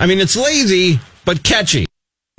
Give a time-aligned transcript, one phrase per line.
[0.00, 1.84] I mean, it's lazy, but catchy.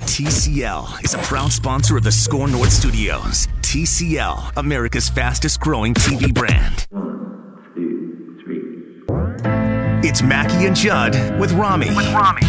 [0.00, 3.46] TCL is a proud sponsor of the Score North Studios.
[3.60, 6.88] TCL, America's fastest growing TV brand.
[6.90, 10.08] One, two, three.
[10.08, 11.86] It's Mackey and Judd with Rami.
[11.94, 12.42] With Rami.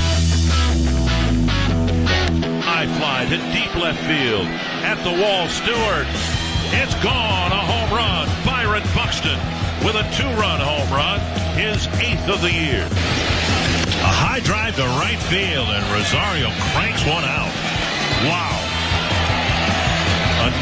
[2.64, 4.47] High fly to deep left field.
[4.81, 6.08] At the wall, Stewart.
[6.81, 7.52] It's gone.
[7.52, 8.28] A home run.
[8.44, 9.38] Byron Buxton
[9.86, 11.19] with a two run home run,
[11.56, 12.89] his eighth of the year.
[14.04, 17.48] A high drive to right field, and Rosario cranks one out.
[18.28, 18.59] Wow.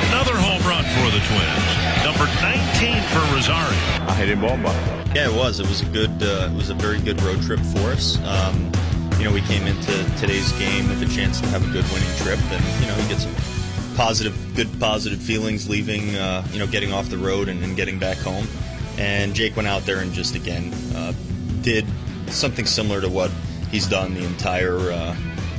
[0.10, 1.82] Another home run for the Twins.
[2.06, 3.74] Number 19 for Rosario.
[4.06, 4.70] I hit him bomba.
[5.16, 5.60] Yeah, it was.
[5.60, 6.12] It was a good.
[6.22, 8.20] Uh, it was a very good road trip for us.
[8.26, 8.72] Um,
[9.18, 12.16] you know, we came into today's game with a chance to have a good winning
[12.18, 13.34] trip, and you know, get some
[13.96, 16.16] positive, good positive feelings leaving.
[16.16, 18.48] Uh, you know, getting off the road and, and, getting back home.
[18.98, 21.14] And Jake went out there and just again uh,
[21.62, 21.86] did
[22.36, 23.32] something similar to what
[23.72, 25.16] he's done the entire uh,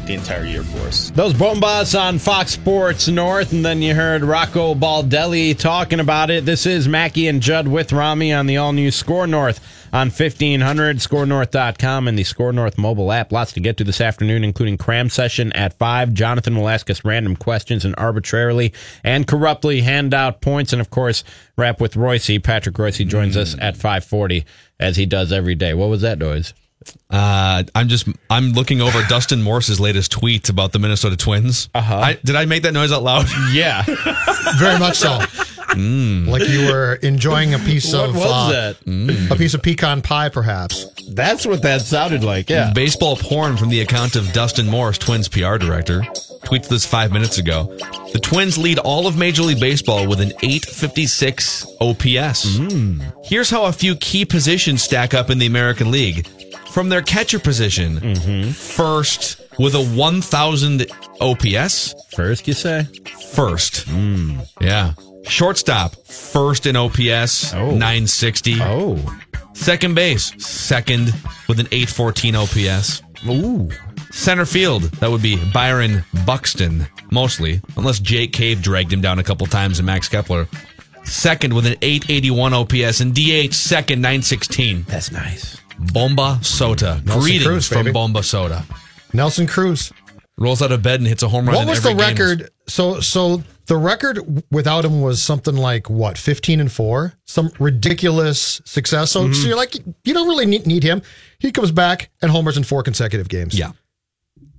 [0.06, 1.10] the entire year for us.
[1.10, 6.44] Those bombas on Fox Sports North, and then you heard Rocco Baldelli talking about it.
[6.44, 9.60] This is Mackey and Judd with Rami on the all new Score North
[9.92, 13.30] on 1500, scorenorth.com, and the Score North mobile app.
[13.30, 16.14] Lots to get to this afternoon, including cram session at 5.
[16.14, 18.72] Jonathan will ask us random questions and arbitrarily
[19.04, 20.72] and corruptly hand out points.
[20.72, 21.24] And, of course,
[21.56, 22.38] wrap with Royce.
[22.42, 23.40] Patrick Royce joins mm.
[23.40, 24.44] us at 540,
[24.80, 25.74] as he does every day.
[25.74, 26.54] What was that noise?
[27.10, 31.68] Uh, I'm just I'm looking over Dustin Morse's latest tweet about the Minnesota Twins.
[31.74, 31.96] Uh-huh.
[31.96, 33.26] I, did I make that noise out loud?
[33.52, 33.82] Yeah,
[34.58, 35.18] very much so.
[35.74, 36.26] Mm.
[36.28, 38.80] Like you were enjoying a piece what of was uh, that?
[38.84, 39.30] Mm.
[39.30, 40.86] a piece of pecan pie, perhaps.
[41.08, 42.48] That's what that sounded like.
[42.48, 46.00] Yeah, baseball porn from the account of Dustin Morse, Twins PR director,
[46.44, 47.74] tweets this five minutes ago.
[48.12, 52.56] The Twins lead all of Major League Baseball with an 856 OPS.
[52.56, 53.14] Mm.
[53.24, 56.26] Here's how a few key positions stack up in the American League
[56.72, 57.98] from their catcher position.
[58.00, 58.50] Mm-hmm.
[58.50, 60.86] First with a 1000
[61.20, 61.94] OPS.
[62.14, 62.84] First, you say?
[63.32, 63.86] First.
[63.86, 64.46] Mm.
[64.60, 64.94] Yeah.
[65.24, 67.70] Shortstop, first in OPS, oh.
[67.70, 68.56] 960.
[68.60, 68.98] Oh.
[69.52, 71.12] Second base, second
[71.48, 73.02] with an 814 OPS.
[73.28, 73.70] Ooh.
[74.10, 79.22] Center field, that would be Byron Buxton, mostly, unless Jake Cave dragged him down a
[79.22, 80.48] couple times and Max Kepler.
[81.04, 84.84] Second with an 881 OPS and DH second 916.
[84.88, 85.61] That's nice.
[85.92, 87.04] Bomba Sota.
[87.04, 87.92] Nelson Greetings Cruz, from baby.
[87.92, 88.64] Bomba Sota.
[89.12, 89.92] Nelson Cruz.
[90.38, 91.54] Rolls out of bed and hits a home run.
[91.54, 92.10] What in was the every game.
[92.16, 92.50] record?
[92.66, 98.60] So, so the record without him was something like what, fifteen and four, some ridiculous
[98.64, 99.10] success.
[99.10, 99.32] So, Mm-hmm.
[99.34, 101.02] so you're like, you don't really need, need him.
[101.38, 103.56] He comes back and homers in four consecutive games.
[103.56, 103.72] Yeah.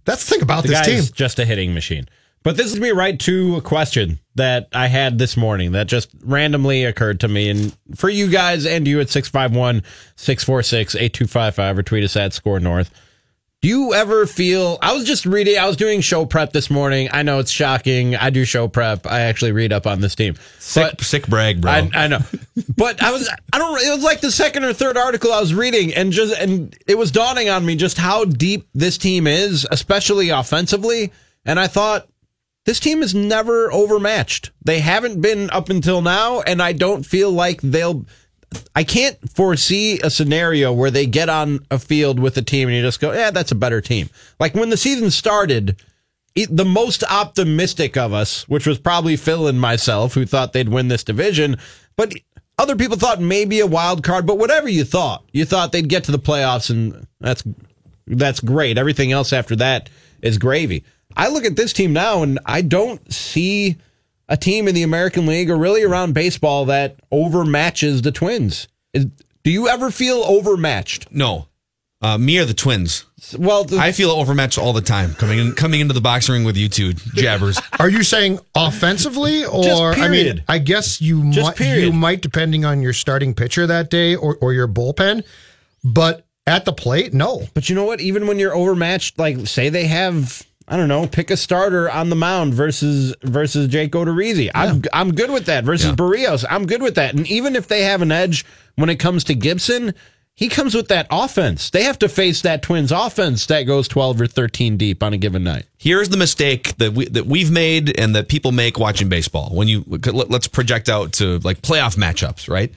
[0.05, 1.13] that's the thing about The this guy's team.
[1.15, 2.05] just a hitting machine.
[2.43, 6.09] But this is me right to a question that I had this morning that just
[6.23, 7.49] randomly occurred to me.
[7.49, 9.83] And for you guys and you at 651
[10.17, 12.91] 646 8255 or tweet us at Score North.
[13.61, 14.77] Do you ever feel?
[14.81, 17.07] I was just reading, I was doing show prep this morning.
[17.13, 18.13] I know it's shocking.
[18.13, 19.07] I do show prep.
[19.07, 20.35] I actually read up on this team.
[20.59, 21.71] Sick, sick brag, bro.
[21.71, 22.19] I, I know,
[22.75, 23.81] but I was I don't.
[23.81, 26.97] It was like the second or third article I was reading, and just and it
[26.97, 31.13] was dawning on me just how deep this team is, especially offensively.
[31.45, 32.09] And I thought
[32.65, 34.51] this team is never overmatched.
[34.63, 38.05] They haven't been up until now, and I don't feel like they'll.
[38.75, 42.77] I can't foresee a scenario where they get on a field with a team and
[42.77, 44.11] you just go, yeah, that's a better team.
[44.39, 45.81] Like when the season started,
[46.35, 50.69] it, the most optimistic of us, which was probably Phil and myself, who thought they'd
[50.69, 51.57] win this division,
[51.95, 52.13] but
[52.59, 54.25] other people thought maybe a wild card.
[54.27, 57.43] But whatever you thought, you thought they'd get to the playoffs, and that's
[58.05, 58.77] that's great.
[58.77, 59.89] Everything else after that
[60.21, 60.83] is gravy.
[61.15, 63.77] I look at this team now, and I don't see
[64.29, 68.67] a team in the American League or really around baseball that overmatches the Twins.
[68.93, 69.05] Is,
[69.43, 71.11] do you ever feel overmatched?
[71.11, 71.47] No.
[72.01, 73.05] Uh, me or the Twins?
[73.37, 76.43] Well, the, I feel overmatched all the time coming in, coming into the boxing ring
[76.43, 77.57] with you two jabbers.
[77.79, 80.43] Are you saying offensively, or Just I mean.
[80.49, 81.85] I guess you Just might period.
[81.85, 85.23] you might depending on your starting pitcher that day or, or your bullpen,
[85.81, 87.43] but at the plate, no.
[87.53, 88.01] But you know what?
[88.01, 92.09] Even when you're overmatched, like say they have, I don't know, pick a starter on
[92.09, 94.49] the mound versus versus Jake Odorizzi.
[94.55, 95.65] I'm I'm good with that.
[95.65, 95.95] Versus Yeah.
[95.95, 97.13] Berrios, I'm good with that.
[97.15, 98.45] And even if they have an edge
[98.75, 99.93] when it comes to Gibson,
[100.35, 101.69] he comes with that offense.
[101.69, 105.17] They have to face that Twins offense that goes 12 or 13 deep on a
[105.17, 105.65] given night.
[105.77, 109.49] Here's the mistake that we that we've made and that people make watching baseball.
[109.53, 112.71] When you let's project out to like playoff matchups, right?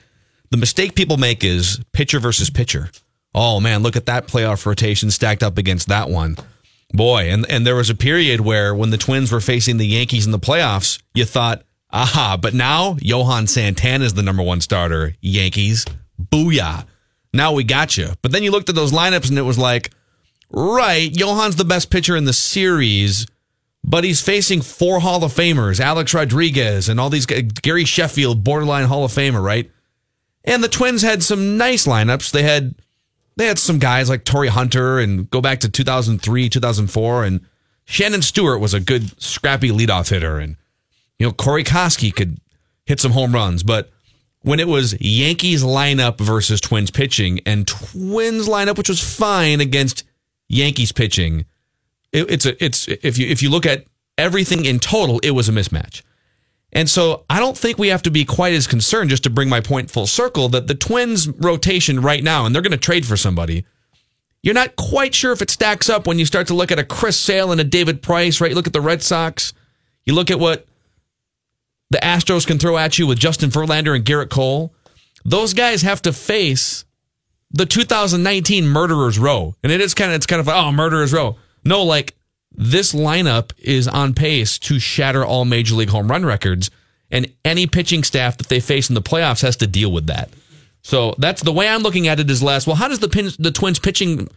[0.51, 2.89] The mistake people make is pitcher versus pitcher.
[3.33, 6.35] Oh man, look at that playoff rotation stacked up against that one.
[6.93, 10.25] Boy, and and there was a period where when the Twins were facing the Yankees
[10.25, 15.15] in the playoffs, you thought, aha, but now Johan Santana is the number one starter.
[15.21, 15.85] Yankees,
[16.21, 16.85] booyah!
[17.33, 18.13] Now we got you.
[18.21, 19.91] But then you looked at those lineups and it was like,
[20.49, 23.27] right, Johan's the best pitcher in the series,
[23.83, 28.85] but he's facing four Hall of Famers, Alex Rodriguez, and all these Gary Sheffield, borderline
[28.85, 29.69] Hall of Famer, right?
[30.45, 32.31] And the Twins had some nice lineups.
[32.31, 32.75] They had
[33.37, 37.41] they had some guys like Torii Hunter and go back to 2003, 2004 and
[37.85, 40.57] Shannon Stewart was a good scrappy leadoff hitter and
[41.17, 42.39] you know Corey Koskie could
[42.85, 43.89] hit some home runs, but
[44.41, 50.03] when it was Yankees lineup versus Twins pitching and Twins lineup which was fine against
[50.49, 51.45] Yankees pitching,
[52.11, 53.85] it, it's a it's if you if you look at
[54.17, 56.01] everything in total, it was a mismatch.
[56.73, 59.49] And so I don't think we have to be quite as concerned, just to bring
[59.49, 63.05] my point full circle, that the Twins rotation right now, and they're going to trade
[63.05, 63.65] for somebody,
[64.43, 66.83] you're not quite sure if it stacks up when you start to look at a
[66.83, 68.51] Chris Sale and a David Price, right?
[68.51, 69.53] You look at the Red Sox,
[70.05, 70.65] you look at what
[71.89, 74.73] the Astros can throw at you with Justin Verlander and Gerrit Cole.
[75.23, 76.85] Those guys have to face
[77.51, 79.55] the 2019 Murderers Row.
[79.63, 81.37] And it is kind of, it's kind of like, oh, Murderers Row.
[81.63, 82.16] No, like
[82.57, 86.71] this lineup is on pace to shatter all major league home run records.
[87.09, 90.29] And any pitching staff that they face in the playoffs has to deal with that.
[90.81, 92.65] So that's the way I'm looking at it is less.
[92.65, 94.27] Well, how does the pin, the Twins pitching,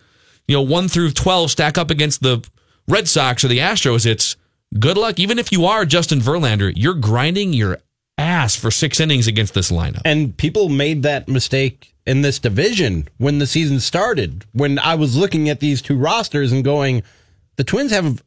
[0.46, 2.46] you know, one through 12 stack up against the
[2.86, 4.06] Red Sox or the Astros?
[4.06, 4.36] It's
[4.78, 5.18] good luck.
[5.18, 7.78] Even if you are Justin Verlander, you're grinding your
[8.18, 10.02] ass for six innings against this lineup.
[10.04, 14.44] And people made that mistake in this division when the season started.
[14.52, 17.02] When I was looking at these two rosters and going,
[17.56, 18.22] the Twins have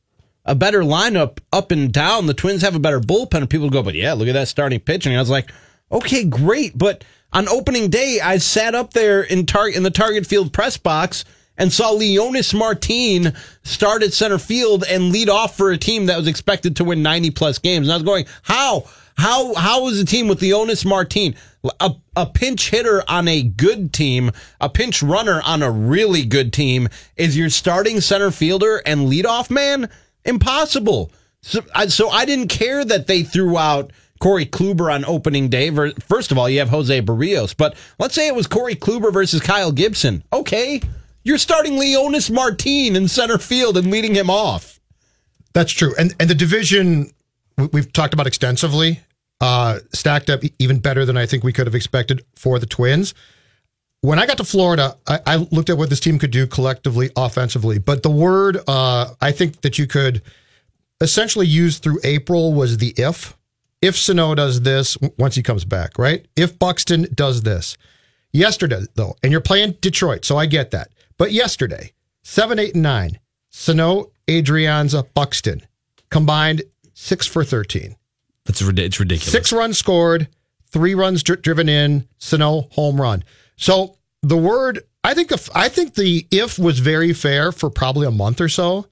[0.46, 2.26] a better lineup up and down.
[2.26, 3.36] The Twins have a better bullpen.
[3.36, 5.12] And people go, but yeah, look at that starting pitching.
[5.12, 5.52] And I was like,
[5.92, 6.78] okay, great.
[6.78, 10.78] But on opening day, I sat up there in tar- in the Target Field press
[10.78, 11.26] box
[11.58, 13.34] and saw Leonys Martin
[13.64, 17.04] start at center field and lead off for a team that was expected to win
[17.04, 17.88] 90 plus games.
[17.88, 18.86] And I was going, how?
[19.18, 21.36] How how is a team with Leonys Martin,
[21.80, 26.52] a, a pinch hitter on a good team, a pinch runner on a really good
[26.52, 29.90] team, is your starting center fielder and leadoff man?
[30.26, 31.12] Impossible.
[31.42, 35.70] So I, so I didn't care that they threw out Corey Kluber on opening day.
[36.08, 39.42] First of all, you have Jose Berrios, but let's say it was Corey Kluber versus
[39.42, 40.24] Kyle Gibson.
[40.32, 40.82] Okay,
[41.24, 44.80] you're starting Leonys Martin in center field and leading him off.
[45.54, 45.94] That's true.
[46.00, 47.12] And and the division
[47.72, 49.02] we've talked about extensively,
[49.42, 53.14] uh, stacked up even better than I think we could have expected for the Twins.
[54.02, 57.10] When I got to Florida, I, I looked at what this team could do collectively
[57.16, 57.80] offensively.
[57.80, 60.22] But the word uh, I think that you could
[61.00, 63.38] essentially use through April was the if.
[63.82, 66.26] If Sano does this once he comes back, right?
[66.36, 67.78] If Buxton does this.
[68.32, 70.90] Yesterday, though, and you're playing Detroit, so I get that.
[71.18, 71.92] But yesterday,
[72.24, 73.20] seven, eight, and nine,
[73.52, 75.62] Sano, Adrianza, Buxton,
[76.10, 77.96] combined six for 13.
[78.46, 79.32] That's it's ridiculous.
[79.32, 80.28] Six runs scored,
[80.70, 83.24] three runs dri- driven in, Sano home run.
[83.56, 88.08] So the word, I think the I think the if was very fair for probably
[88.08, 88.88] a month or so,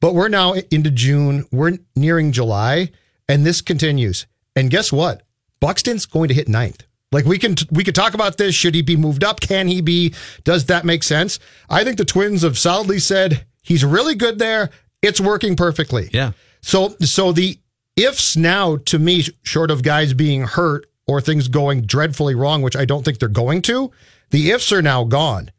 [0.00, 2.90] but we're now into June, we're nearing July,
[3.28, 4.26] and this continues.
[4.54, 5.22] And guess what?
[5.60, 6.84] Buxton's going to hit ninth.
[7.12, 8.54] Like we can we could talk about this.
[8.54, 9.40] Should he be moved up?
[9.40, 10.14] Can he be?
[10.44, 11.38] Does that make sense?
[11.68, 14.70] I think the Twins have solidly said he's really good there.
[15.02, 16.08] It's working perfectly.
[16.12, 16.32] Yeah.
[16.62, 17.58] So so the
[17.96, 22.76] ifs now to me, short of guys being hurt or things going dreadfully wrong, which
[22.76, 23.90] I don't think they're going to,
[24.30, 25.50] the ifs are now gone.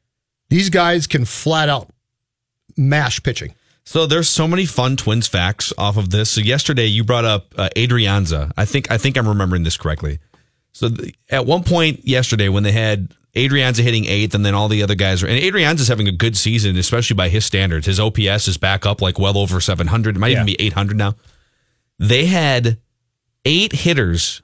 [0.50, 1.90] These guys can flat out
[2.78, 3.54] mash pitching.
[3.86, 6.30] So there's so many fun Twins facts off of this.
[6.30, 8.52] So yesterday you brought up uh, Adrianza.
[8.56, 10.20] I think I think I'm remembering this correctly.
[10.72, 14.68] So the, at one point yesterday when they had Adrianza hitting eighth and then all
[14.68, 17.88] the other guys are and Adrianza's having a good season, especially by his standards.
[17.88, 20.16] His OPS is back up like well over 700.
[20.16, 21.16] It might even be 800 now.
[21.98, 22.78] They had
[23.46, 24.42] eight hitters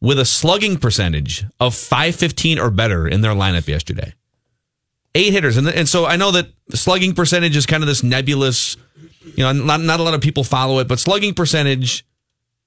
[0.00, 4.12] with a slugging percentage of 515 or better in their lineup yesterday.
[5.14, 8.76] eight hitters, and and so I know that slugging percentage is kind of this nebulous.
[9.36, 12.04] You know, not not a lot of people follow it, but slugging percentage,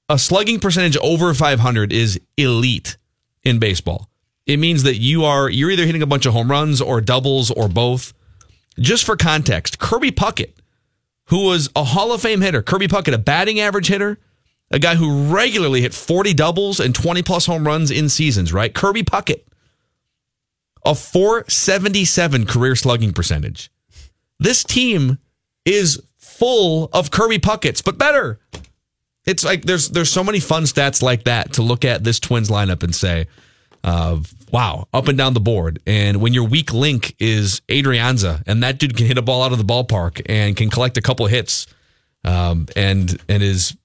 [0.09, 2.97] a slugging percentage over 500 is elite
[3.43, 4.09] in baseball.
[4.45, 7.51] It means that you are you're either hitting a bunch of home runs or doubles
[7.51, 8.13] or both.
[8.79, 10.53] Just for context, Kirby Puckett,
[11.27, 14.19] who was a Hall of Fame hitter, Kirby Puckett, a batting average hitter,
[14.69, 18.73] a guy who regularly hit 40 doubles and 20 plus home runs in seasons, right?
[18.73, 19.43] Kirby Puckett,
[20.85, 23.71] a 477 career slugging percentage.
[24.39, 25.19] This team
[25.63, 28.39] is full of Kirby Pucketts, but better.
[29.25, 32.49] It's like there's there's so many fun stats like that to look at this Twins
[32.49, 33.25] lineup and say,
[33.83, 34.19] uh,
[34.51, 35.79] wow, up and down the board.
[35.85, 39.51] And when your weak link is Adrianza, and that dude can hit a ball out
[39.51, 41.67] of the ballpark and can collect a couple hits,
[42.23, 43.75] um, and and is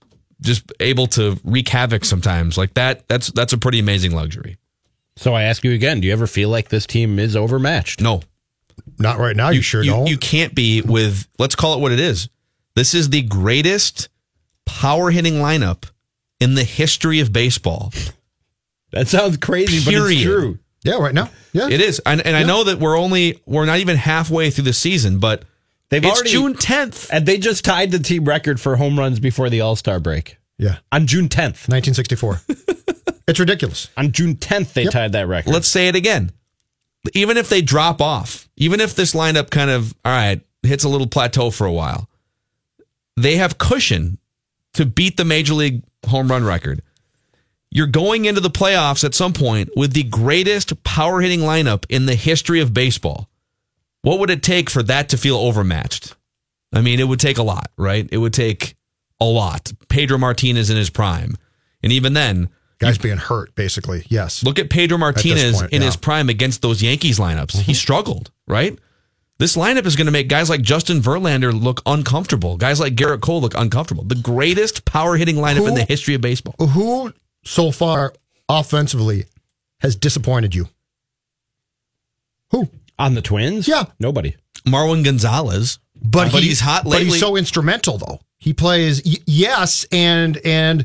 [0.41, 3.07] just able to wreak havoc sometimes like that.
[3.09, 4.57] That's that's a pretty amazing luxury.
[5.17, 8.01] So I ask you again: Do you ever feel like this team is overmatched?
[8.01, 8.23] No,
[8.99, 9.51] Not right now.
[9.51, 10.07] You, sure you, don't.
[10.07, 11.29] you can't be with.
[11.39, 12.29] Let's call it what it is.
[12.75, 14.09] This is the greatest
[14.65, 15.91] power hitting lineup
[16.41, 17.93] in the history of baseball.
[18.93, 20.59] That sounds crazy, but it's true.
[20.85, 21.31] yeah, right now.
[21.53, 21.69] Yeah.
[21.69, 24.73] It is, and, and I know that we're only we're not even halfway through the
[24.73, 25.45] season, but
[25.91, 27.09] They've it's already June tenth.
[27.13, 30.37] and they just tied the team record for home runs before the All Star break
[30.59, 30.79] Yeah.
[30.93, 31.69] on June 10th.
[31.69, 32.43] 1964.
[33.29, 33.89] it's ridiculous.
[33.97, 34.93] On June 10th, they Yep.
[34.93, 35.53] tied that record.
[35.53, 36.31] Let's say it again.
[37.15, 40.89] Even if they drop off, even if this lineup kind of all right hits a
[40.89, 42.09] little plateau for a while,
[43.17, 44.19] they have cushion
[44.75, 46.83] to beat the major league home run record.
[47.71, 52.07] You're going into the playoffs at some point with the greatest power hitting lineup in
[52.07, 53.29] the history of baseball.
[54.03, 56.17] What would it take for that to feel overmatched?
[56.73, 58.09] I mean, it would take a lot, right?
[58.11, 58.75] It would take
[59.21, 59.73] a lot.
[59.89, 61.37] Pedro Martinez in his prime.
[61.83, 62.49] And even then,
[62.81, 64.07] Guys being hurt, basically.
[64.09, 64.43] Yes.
[64.43, 65.87] Look at Pedro Martinez point, in yeah.
[65.87, 67.53] his prime against those Yankees lineups.
[67.53, 67.73] He mm-hmm.
[67.73, 68.79] struggled, right?
[69.39, 72.57] This lineup is going to make guys like Justin Verlander look uncomfortable.
[72.57, 74.05] Guys like Gerrit Cole look uncomfortable.
[74.05, 76.55] The greatest power hitting lineup in the history of baseball.
[76.69, 77.13] Who
[77.45, 78.13] so far
[78.49, 79.25] offensively
[79.81, 80.69] has disappointed you?
[82.51, 82.69] Who?
[82.99, 83.67] on the Twins?
[83.67, 83.85] Yeah.
[83.99, 84.37] Nobody.
[84.67, 88.21] Marwin Gonzalez, But, but he- he's hot But he's so instrumental, though.
[88.37, 90.85] He plays y- yes, and and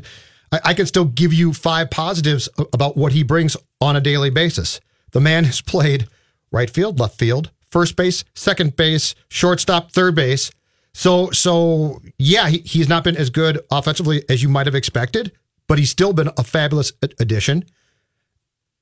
[0.52, 4.30] I, I can still give you five positives about what he brings on a daily
[4.30, 4.80] basis.
[5.12, 6.06] The man has played
[6.50, 10.50] right field, left field, first base, second base, shortstop, third base.
[10.94, 15.32] So so yeah, he, he's not been as good offensively as you might have expected,
[15.68, 17.64] but he's still been a fabulous addition.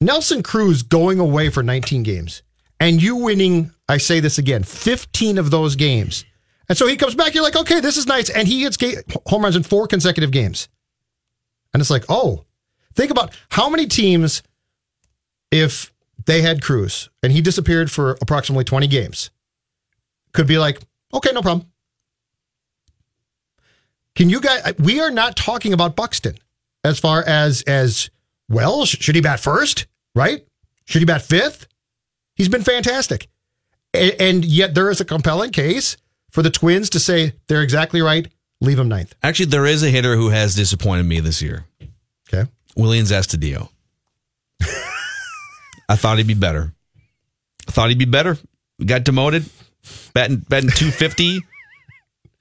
[0.00, 2.42] Nelson Cruz going away for 19 games
[2.80, 6.24] and you winning, I say this again, 15 of those games.
[6.68, 8.30] And so he comes back, you're like, okay, this is nice.
[8.30, 10.68] And he hits ga- home runs in four consecutive games.
[11.72, 12.44] And it's like, oh,
[12.94, 14.42] think about how many teams,
[15.50, 15.92] if
[16.26, 19.30] they had Cruz and he disappeared for approximately 20 games,
[20.32, 20.80] could be like,
[21.12, 21.70] okay, no problem.
[24.14, 26.36] Can you guys, we are not talking about Buxton
[26.84, 28.10] as far as, as
[28.48, 30.46] well, sh- should he bat first, right?
[30.84, 31.66] Should he bat fifth?
[32.36, 33.28] He's been fantastic.
[33.94, 35.96] A- And yet there is a compelling case
[36.30, 38.28] for the Twins to say they're exactly right.
[38.60, 39.14] Leave him ninth.
[39.22, 41.64] Actually, there is a hitter who has disappointed me this year.
[42.32, 42.48] Okay.
[42.76, 43.68] Willians Astudillo.
[45.88, 46.72] I thought he'd be better.
[47.68, 48.38] I thought he'd be better.
[48.84, 49.44] Got demoted,
[50.14, 51.40] batting, batting 250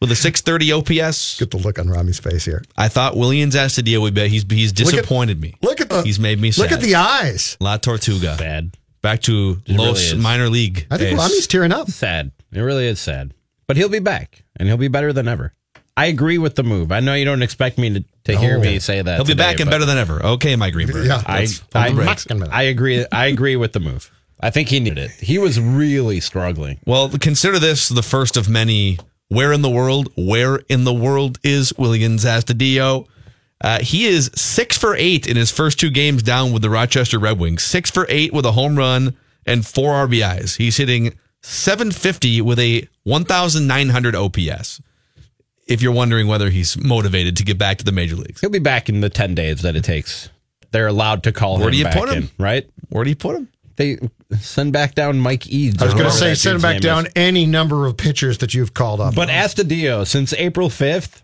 [0.03, 1.39] with a 630 OPS.
[1.39, 2.61] Get the look on Rami's face here.
[2.75, 4.27] I thought Willians Astudillo would be.
[4.27, 5.55] He's he's Look at- disappointed me.
[5.61, 6.01] Look at the.
[6.01, 6.63] He's made me sad.
[6.63, 7.55] Look at the eyes.
[7.61, 8.35] La Tortuga.
[8.37, 8.75] Bad.
[9.01, 10.15] Back to It Los is.
[10.15, 10.85] minor league.
[10.91, 11.19] I think days.
[11.19, 11.89] Rami's tearing up.
[11.89, 12.31] Sad.
[12.51, 13.33] It really is sad.
[13.65, 15.53] But he'll be back, and he'll be better than ever.
[15.95, 16.91] I agree with the move.
[16.91, 18.63] I know you don't expect me to, to hear No.
[18.63, 19.15] me say that.
[19.15, 20.21] He'll be back and better than ever.
[20.25, 21.05] Okay, my Greenberg.
[21.05, 21.21] Yeah.
[21.25, 22.47] I, Let's I.
[22.51, 23.05] I agree.
[23.11, 24.11] I agree with the move.
[24.39, 25.11] I think he needed it.
[25.11, 26.79] He was really struggling.
[26.85, 28.97] Well, consider this the first of many.
[29.29, 30.09] Where in the world?
[30.15, 33.07] Where in the world is Willians Astudillo?
[33.61, 37.17] Uh, he is six for eight in his first two games down with the Rochester
[37.17, 37.63] Red Wings.
[37.63, 39.15] Six for eight with a home run
[39.45, 40.57] and four RBIs.
[40.57, 44.81] He's hitting 750 with a 1,900 OPS.
[45.65, 48.59] If you're wondering whether he's motivated to get back to the major leagues, He'll be
[48.59, 50.29] back in the ten days that it takes.
[50.71, 52.23] They're allowed to call Where him do you back put him?
[52.23, 52.69] in, right?
[52.89, 53.47] where do you put him?
[53.75, 53.97] They
[54.39, 55.81] send back down Mike Eads.
[55.81, 57.13] I was going to say send back down is.
[57.15, 59.15] any number of pitchers that you've called up.
[59.15, 61.21] But Astudillo, since April 5th,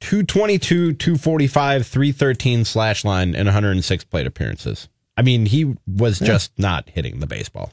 [0.00, 4.88] 222, 245, 313 slash line, and 106 plate appearances.
[5.16, 7.72] I mean, he was just not hitting the baseball.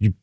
[0.00, 0.14] You,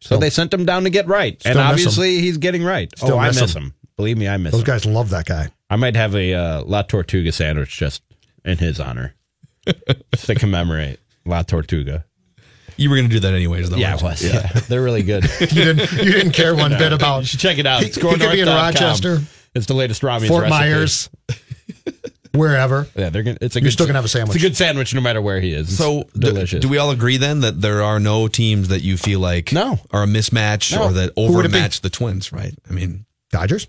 [0.00, 1.40] so they sent him down to get right.
[1.46, 2.92] And miss obviously, he's getting right.
[2.96, 3.62] Still oh, I miss miss him.
[3.62, 3.74] him.
[3.96, 4.60] Believe me, I miss him.
[4.60, 4.74] those him.
[4.74, 5.48] guys love that guy.
[5.70, 8.02] I might have a uh, La Tortuga sandwich just
[8.44, 9.14] in his honor
[9.66, 12.04] to commemorate La Tortuga.
[12.78, 13.76] You were going to do that anyways, though.
[13.76, 14.22] Yeah, it weren't was.
[14.22, 14.30] you?
[14.30, 14.46] Yeah.
[14.68, 15.24] they're really good.
[15.40, 15.92] You didn't.
[15.92, 17.20] You didn't care one bit about.
[17.20, 17.80] You should check it out.
[17.82, 18.54] He, he could be in ScoreNorth.com.
[18.56, 19.18] Rochester,
[19.54, 20.58] It's the latest Rami's Fort recipe.
[20.58, 21.10] Myers,
[22.32, 22.86] wherever.
[22.94, 24.36] Yeah, they're gonna, it's a You're good, still gonna have a sandwich.
[24.36, 25.68] It's a good sandwich no matter where he is.
[25.68, 26.60] It's So, delicious.
[26.60, 29.78] Do, we all agree then that there are no teams that you feel like No.
[29.90, 30.84] are a mismatch No.
[30.84, 31.56] or that Who would it be?
[31.56, 32.32] overmatch the Twins?
[32.32, 32.54] Right?
[32.68, 33.66] I mean, Dodgers.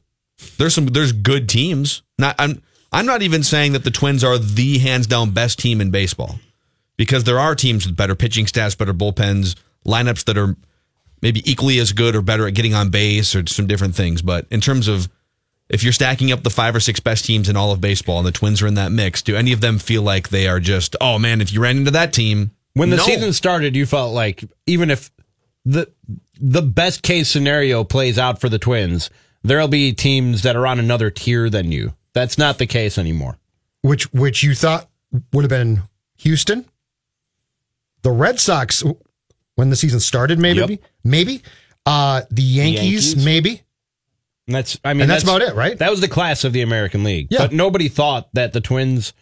[0.57, 2.03] there's some there's good teams.
[2.17, 2.61] Not I'm
[2.91, 6.39] I'm not even saying that the Twins are the hands down best team in baseball
[6.99, 9.55] because there are teams with better pitching stats, better bullpens,
[9.87, 10.57] lineups that are
[11.21, 14.21] maybe equally as good or better at getting on base or some different things.
[14.21, 15.07] But in terms of
[15.69, 18.27] if you're stacking up the five or six best teams in all of baseball and
[18.27, 20.95] the Twins are in that mix, do any of them feel like they are just
[20.99, 23.03] oh man, if you ran into that team when the No.
[23.03, 25.09] season started, you felt like even if
[25.65, 25.87] the
[26.41, 29.09] the best case scenario plays out for the Twins,
[29.43, 31.93] there'll be teams that are on another tier than you.
[32.13, 33.37] That's not the case anymore.
[33.83, 34.89] which which you thought
[35.31, 35.83] would have been
[36.17, 36.65] Houston,
[38.03, 38.83] the Red Sox
[39.55, 40.79] when the season started, maybe, Yep.
[41.03, 41.41] maybe,
[41.85, 43.25] uh, the Yankees, Yankees.
[43.25, 43.61] maybe.
[44.47, 45.77] And that's I mean And that's about it, right?
[45.77, 47.27] That was the class of the American League.
[47.29, 47.39] Yeah.
[47.39, 49.13] But nobody thought that the Twins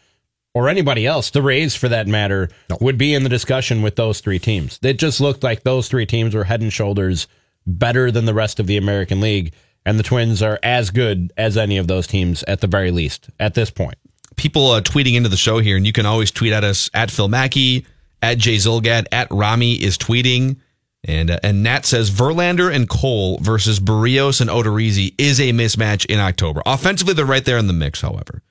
[0.53, 2.77] or anybody else, the Rays for that matter, No.
[2.81, 4.79] would be in the discussion with those three teams.
[4.81, 7.27] It just looked like those three teams were head and shoulders
[7.65, 9.53] better than the rest of the American League.
[9.85, 13.29] And the Twins are as good as any of those teams at the very least
[13.39, 13.95] at this point.
[14.37, 17.09] people uh, tweeting into the show here, and you can always tweet at us at
[17.11, 17.85] Phil Mackey,
[18.21, 20.57] at Jay Zulgad, at Rami is tweeting.
[21.03, 26.05] And uh, and Nat says Verlander and Cole versus Berrios and Odorizzi is a mismatch
[26.07, 26.61] in October.
[26.65, 28.41] Offensively, they're right there in the mix, however.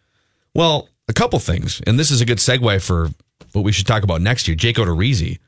[0.54, 3.11] Well, a couple things, and this is a good segue for
[3.52, 4.54] what we should talk about next year.
[4.54, 5.38] Jake Odorizzi.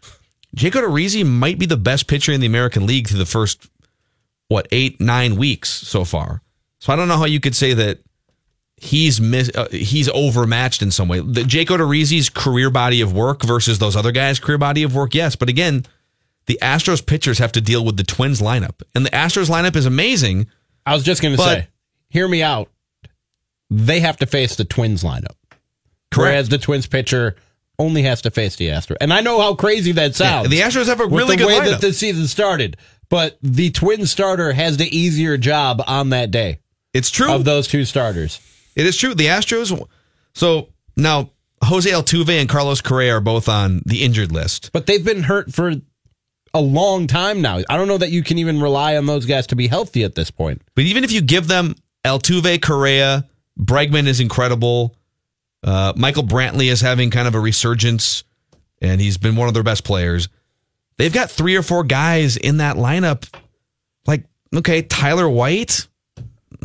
[0.54, 3.68] Jake Odorizzi might be the best pitcher in the American League through the first,
[4.48, 6.42] what, eight, nine weeks so far.
[6.78, 8.00] So I don't know how you could say that
[8.80, 11.20] he's mis- uh, he's overmatched in some way.
[11.20, 15.14] The Jake Odorizzi's career body of work versus those other guys' career body of work,
[15.14, 15.36] yes.
[15.36, 15.84] But again,
[16.46, 19.86] the Astros pitchers have to deal with the Twins lineup, and the Astros lineup is
[19.86, 20.48] amazing.
[20.86, 21.68] I was just going to say,
[22.08, 22.70] hear me out.
[23.70, 25.36] They have to face the Twins lineup.
[26.16, 27.36] Whereas the Twins pitcher
[27.78, 28.96] only has to face the Astros.
[29.00, 30.48] And I know how crazy that sounds.
[30.48, 31.70] the Astros have a with really the good way lineup.
[31.72, 32.76] that the season started.
[33.10, 36.58] But the Twin starter has the easier job on that day
[36.94, 37.30] It's true.
[37.30, 38.40] of those two starters.
[38.78, 39.14] It is true.
[39.14, 39.86] The Astros.
[40.34, 44.70] So now Jose Altuve and Carlos Correa are both on the injured list.
[44.72, 45.74] But they've been hurt for
[46.54, 47.60] a long time now.
[47.68, 50.14] I don't know that you can even rely on those guys to be healthy at
[50.14, 50.62] this point.
[50.74, 54.94] But even if you give them Altuve, Correa, Bregman is incredible.
[55.62, 58.22] Uh, Michael Brantley is having kind of a resurgence,
[58.80, 60.28] and he's been one of their best players.
[60.96, 63.28] They've got three or four guys in that lineup.
[64.06, 65.88] Like, okay, Tyler White,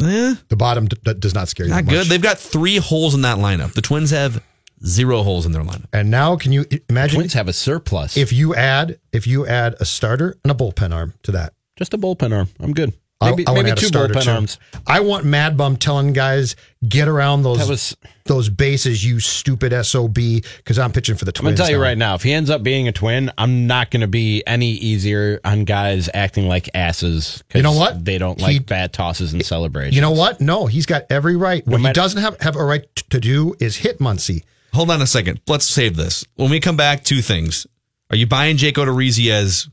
[0.02, 1.72] eh, The bottom d- that does not scare you.
[1.72, 1.98] not that good.
[2.00, 2.08] much.
[2.10, 3.74] They've got three holes in that lineup.
[3.74, 4.42] The Twins have
[4.86, 5.86] zero holes in their lineup.
[5.94, 8.18] And now, can you i- imagine Twins have a surplus.
[8.18, 11.54] if you add if you add a starter and a bullpen arm to that?
[11.78, 12.50] Just a bullpen arm.
[12.60, 12.94] I'm good.
[13.22, 14.30] I- Maybe, I wanna maybe two bullpen too.
[14.32, 14.58] arms.
[14.86, 16.56] I want Mad Bum telling guys
[16.88, 21.32] get around those That was- those bases, you stupid sob, because I'm pitching for the
[21.32, 21.60] twins.
[21.60, 21.84] I'm gonna tell you now.
[21.84, 25.42] right now, if he ends up being a twin, I'm not gonna be any easier
[25.44, 27.44] on guys acting like asses.
[27.50, 28.06] 'cause You know what?
[28.06, 29.96] They don't He- like bad tosses and celebrations.
[29.96, 30.40] You know what?
[30.40, 31.66] No, he's got every right.
[31.68, 34.44] What he matter- doesn't have have a right to do is hit Muncy.
[34.74, 35.40] Hold on a second.
[35.48, 36.26] Let's save this.
[36.36, 37.68] When we come back, two things.
[38.10, 39.68] Are you buying Jake Odorizzi as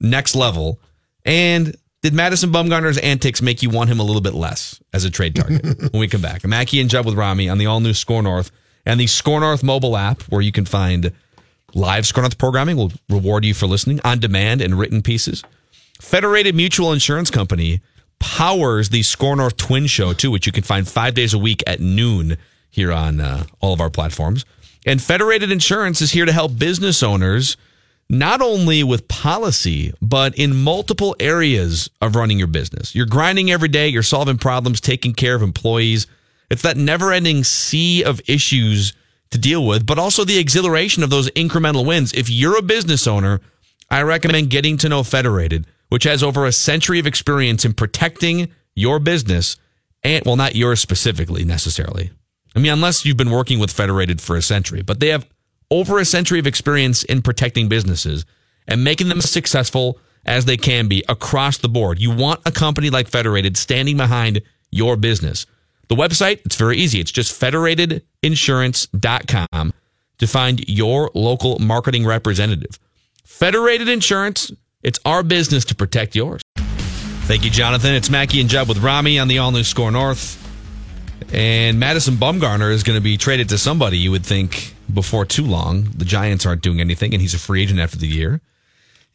[0.00, 0.80] next level?
[1.24, 5.10] And did Madison Bumgarner's antics make you want him a little bit less as a
[5.10, 6.44] trade target when we come back?
[6.44, 8.50] Mackey and Judd with Rami on the all new Score North
[8.84, 11.12] and the Score North mobile app where you can find
[11.72, 12.76] live Score North programming.
[12.76, 15.42] We'll reward you for listening on demand and written pieces.
[15.98, 17.80] Federated Mutual Insurance Company
[18.18, 21.62] powers the Score North Twin Show too, which you can find five days a week
[21.66, 22.36] at noon
[22.68, 24.44] here on uh, all of our platforms.
[24.84, 27.56] And Federated Insurance is here to help business owners
[28.08, 32.94] not only with policy, but in multiple areas of running your business.
[32.94, 36.06] You're grinding every day, you're solving problems, taking care of employees.
[36.50, 38.92] It's that never ending sea of issues
[39.30, 42.12] to deal with, but also the exhilaration of those incremental wins.
[42.12, 43.40] If you're a business owner,
[43.90, 48.48] I recommend getting to know Federated, which has over a century of experience in protecting
[48.74, 49.56] your business
[50.02, 52.10] and, well, not yours specifically necessarily.
[52.54, 55.26] I mean, unless you've been working with Federated for a century, but they have
[55.74, 58.24] over a century of experience in protecting businesses
[58.68, 61.98] and making them as successful as they can be across the board.
[61.98, 65.46] You want a company like Federated standing behind your business.
[65.88, 67.00] The website, it's very easy.
[67.00, 69.74] It's just federatedinsurance.com
[70.18, 72.78] to find your local marketing representative.
[73.24, 74.52] Federated Insurance,
[74.84, 76.40] it's our business to protect yours.
[77.26, 77.94] Thank you, Jonathan.
[77.94, 80.40] It's Mackey and Judd with Rami on the All New Score North.
[81.32, 85.44] And Madison Bumgarner is going to be traded to somebody you would think before too
[85.44, 85.84] long.
[85.96, 88.40] The Giants aren't doing anything, and he's a free agent after the year.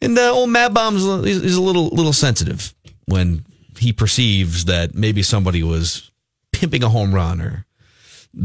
[0.02, 2.74] And uh, old Mad Bum's he's a little little sensitive
[3.06, 3.44] when
[3.78, 6.10] he perceives that maybe somebody was
[6.52, 7.66] pimping a home run or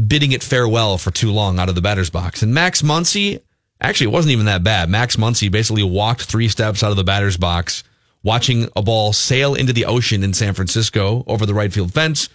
[0.06, 2.42] bidding it farewell for too long out of the batter's box.
[2.42, 3.40] And Max Muncy,
[3.80, 4.88] actually, it wasn't even that bad.
[4.88, 7.84] Max Muncy basically walked three steps out of the batter's box,
[8.22, 12.28] watching a ball sail into the ocean in San Francisco over the right field fence.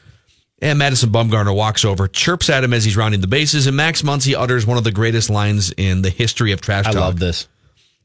[0.63, 4.03] And Madison Bumgarner walks over, chirps at him as he's rounding the bases, and Max
[4.03, 6.91] Muncy utters one of the greatest lines in the history of trash talk.
[6.91, 7.01] I talk.
[7.01, 7.47] love this.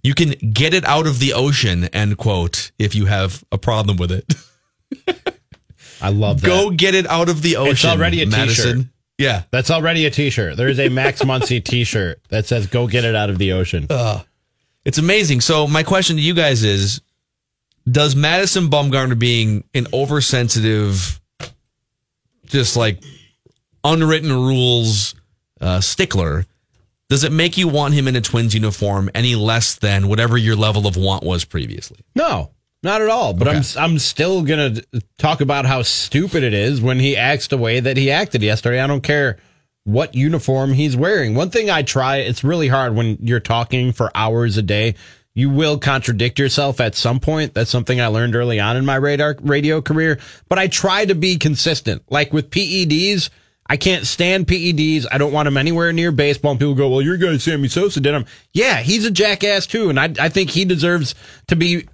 [0.02, 3.96] You can get it out of the ocean, end quote, if you have a problem
[3.96, 4.34] with it.
[6.00, 6.46] I love that.
[6.46, 7.72] Go get it out of the ocean.
[7.72, 8.76] It's already a Madison.
[8.76, 8.92] t-shirt.
[9.18, 9.42] Yeah.
[9.50, 10.56] That's already a t-shirt.
[10.56, 13.86] There is a Max Muncy t-shirt that says "Go get it out of the ocean."
[13.88, 14.22] Uh,
[14.84, 15.40] it's amazing.
[15.40, 17.00] So my question to you guys is:
[17.90, 21.20] Does Madison Bumgarner being an oversensitive,
[22.46, 23.02] just like
[23.84, 25.14] unwritten rules
[25.60, 26.44] uh, stickler,
[27.08, 30.56] does it make you want him in a Twins uniform any less than whatever your
[30.56, 31.98] level of want was previously?
[32.14, 32.50] No,
[32.82, 33.32] not at all.
[33.32, 34.76] But I'm I'm still gonna
[35.18, 38.80] talk about how stupid it is when he acts the way that he acted yesterday.
[38.80, 39.38] I don't care
[39.84, 41.36] what uniform he's wearing.
[41.36, 44.96] One thing I try, it's really hard when you're talking for hours a day.
[45.36, 47.52] You will contradict yourself at some point.
[47.52, 50.18] That's something I learned early on in my radar radio career.
[50.48, 52.02] But I try to be consistent.
[52.08, 53.28] Like with PEDs,
[53.66, 55.04] I can't stand PEDs.
[55.12, 56.52] I don't want them anywhere near baseball.
[56.52, 58.24] And people go, well, your guy Sammy Sosa did them.
[58.54, 59.90] Yeah, he's a jackass too.
[59.90, 61.14] And I, I think he deserves
[61.48, 61.86] to be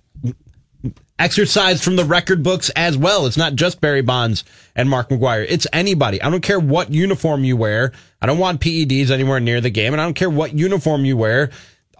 [1.18, 3.26] exercised from the record books as well.
[3.26, 4.44] It's not just Barry Bonds
[4.76, 5.44] and Mark McGwire.
[5.48, 6.22] It's anybody.
[6.22, 7.90] I don't care what uniform you wear.
[8.20, 9.94] I don't want PEDs anywhere near the game.
[9.94, 11.50] And I don't care what uniform you wear.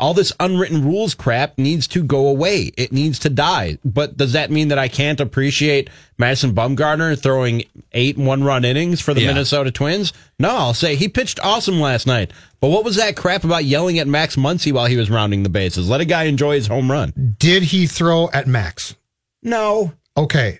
[0.03, 2.73] All this unwritten rules crap needs to go away.
[2.77, 3.79] It needs to die.
[3.85, 5.88] But does that mean that I can't appreciate
[6.19, 7.62] Madison Bumgarner throwing
[7.93, 9.29] eight one run innings for the Yeah.
[9.29, 10.12] Minnesota Twins?
[10.41, 12.33] No, I'll say he pitched awesome last night.
[12.61, 15.49] But what was that crap about yelling at Max Muncy while he was rounding the
[15.49, 15.88] bases?
[15.88, 17.37] Let a guy enjoy his home run.
[17.38, 18.97] Did he throw at max?
[19.41, 19.93] No.
[20.17, 20.59] Okay.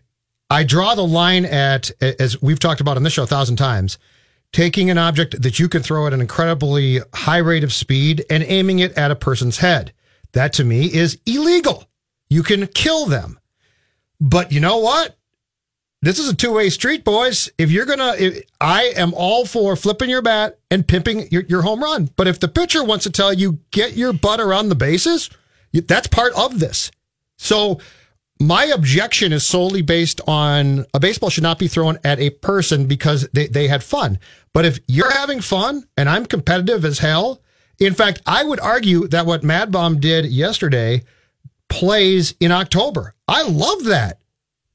[0.51, 3.99] I draw the line at, as we've talked about on this show a thousand times,
[4.53, 8.43] taking an object that you can throw at an incredibly high rate of speed and
[8.43, 9.93] aiming it at a person's head.
[10.33, 11.85] That to me is illegal.
[12.29, 13.39] You can kill them.
[14.21, 15.17] But you know what?
[16.03, 17.49] This is a two way street, boys.
[17.59, 21.63] If you're going to, I am all for flipping your bat and pimping your, your
[21.63, 22.11] home run.
[22.17, 25.31] But if the pitcher wants to tell you, get your butt around the bases,
[25.73, 26.91] that's part of this.
[27.37, 27.81] So
[28.41, 32.87] my objection is solely based on a baseball should not be thrown at a person
[32.87, 34.19] because they, they had fun.
[34.55, 37.41] But if you're having fun and I'm competitive as hell,
[37.79, 41.03] in fact, I would argue that what Mad Bum did yesterday
[41.69, 43.15] plays in October.
[43.27, 44.19] I love that.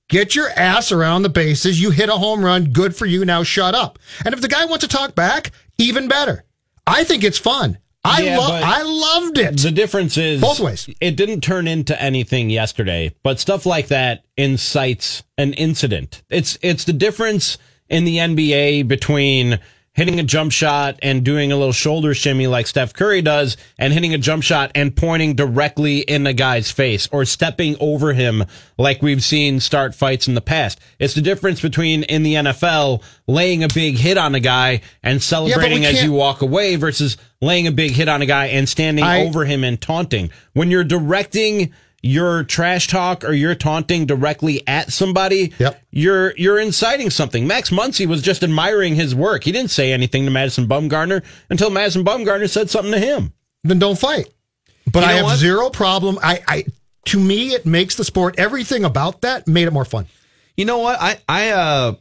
[0.10, 1.82] Get your ass around the bases.
[1.82, 2.72] You hit a home run.
[2.72, 3.26] Good for you.
[3.26, 4.00] Now shut up.
[4.26, 6.44] And if the guy wants to talk back, even better.
[6.86, 7.78] I think it's fun.
[8.06, 8.50] I Yeah, love.
[8.50, 9.58] but I loved it.
[9.58, 10.90] The difference is Both ways.
[11.02, 16.24] It didn't turn into anything yesterday, but stuff like that incites an incident.
[16.30, 17.58] It's it's the difference
[17.90, 19.60] in the NBA between
[19.98, 23.92] hitting a jump shot and doing a little shoulder shimmy like Steph Curry does and
[23.92, 28.44] hitting a jump shot and pointing directly in a guy's face or stepping over him
[28.78, 30.80] like we've seen start fights in the past.
[31.00, 35.22] It's the difference between in the NFL laying a big hit on a guy and
[35.22, 39.04] celebrating as you walk away versus laying a big hit on a guy and standing
[39.04, 40.30] I- over him and taunting.
[40.54, 45.82] When you're directing your trash talk or you're taunting directly at somebody, Yep.
[45.92, 47.48] you're you're inciting something.
[47.48, 49.44] Max Muncy was just admiring his work.
[49.44, 53.34] He didn't say anything to Madison Bumgarner until Madison Bumgarner said something to him.
[53.64, 54.30] then don't fight.
[54.92, 55.38] But You I have what?
[55.38, 56.18] zero problem.
[56.24, 56.66] I, I,
[57.06, 58.36] to me, it makes the sport.
[58.38, 60.06] Everything about that made it more fun.
[60.56, 60.98] You know what?
[61.02, 61.96] I I uh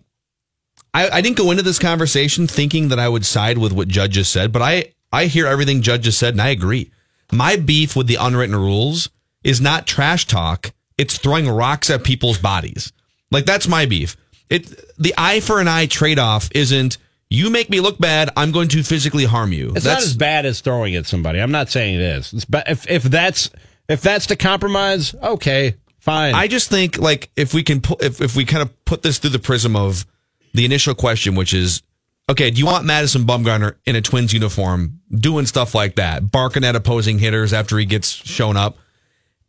[0.94, 4.12] I, I didn't go into this conversation thinking that I would side with what Judge
[4.12, 6.90] just said, but I I hear everything Judge just said and I agree.
[7.32, 9.09] My beef with the unwritten rules
[9.46, 12.92] is not trash talk; it's throwing rocks at people's bodies.
[13.30, 14.16] Like that's my beef.
[14.50, 18.52] It the eye for an eye trade off isn't you make me look bad, I'm
[18.52, 19.72] going to physically harm you.
[19.74, 21.40] It's that's not as bad as throwing at somebody.
[21.40, 22.32] I'm not saying it is.
[22.32, 23.50] It's ba- if if that's
[23.88, 26.35] if that's the compromise, okay, fine.
[26.35, 29.18] I just think like if we can put if, if we kind of put this
[29.18, 30.06] through the prism of
[30.54, 31.82] the initial question, which is,
[32.30, 36.64] okay, do you want Madison Bumgarner in a Twins uniform doing stuff like that, barking
[36.64, 38.78] at opposing hitters after he gets shown up?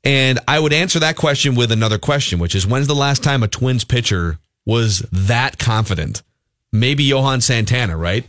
[0.07, 3.43] And I would answer that question with another question, which is when's the last time
[3.43, 6.23] a Twins pitcher was that confident?
[6.71, 8.25] Maybe Johan Santana, right?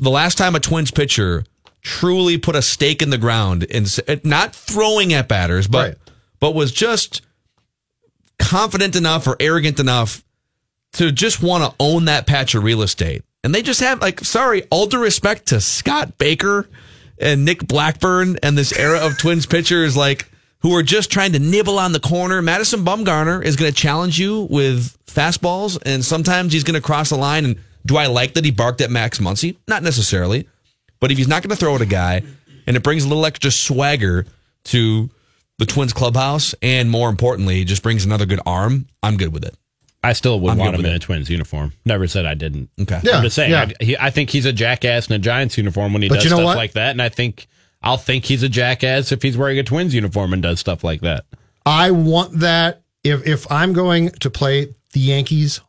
[0.00, 1.44] The last time a Twins pitcher
[1.82, 5.98] truly put a stake in the ground and eh, not throwing at batters, but Right.
[6.40, 7.20] but was just
[8.40, 10.24] confident enough or arrogant enough
[10.94, 13.22] to just want to own that patch of real estate.
[13.44, 16.68] And they just have like, sorry, all due respect to Scott Baker
[17.20, 20.28] and Nick Blackburn and this era of Twins pitchers, like
[20.64, 22.40] who are just trying to nibble on the corner.
[22.40, 27.10] Madison Bumgarner is going to challenge you with fastballs, and sometimes he's going to cross
[27.10, 27.44] the line.
[27.44, 29.56] And do I like that he barked at Max Muncy?
[29.68, 30.48] Not necessarily,
[31.00, 32.22] but if he's not going to throw at a guy,
[32.66, 34.24] and it brings a little extra swagger
[34.64, 35.10] to
[35.58, 39.54] the Twins clubhouse, and more importantly, just brings another good arm, I'm good with it.
[40.02, 40.96] I still would I'm want him in it.
[40.96, 41.74] a Twins uniform.
[41.84, 42.70] Never said I didn't.
[42.80, 43.00] Okay.
[43.02, 43.50] Yeah, I'm just saying.
[43.50, 43.68] yeah.
[43.80, 46.24] I, he, I think he's a jackass in a Giants uniform when he But does
[46.24, 46.56] you know stuff what?
[46.56, 47.46] like that, and I think
[47.84, 51.02] I'll think he's a jackass if he's wearing a Twins uniform and does stuff like
[51.02, 51.26] that.
[51.66, 55.60] I want that if if I'm going to play the Yankees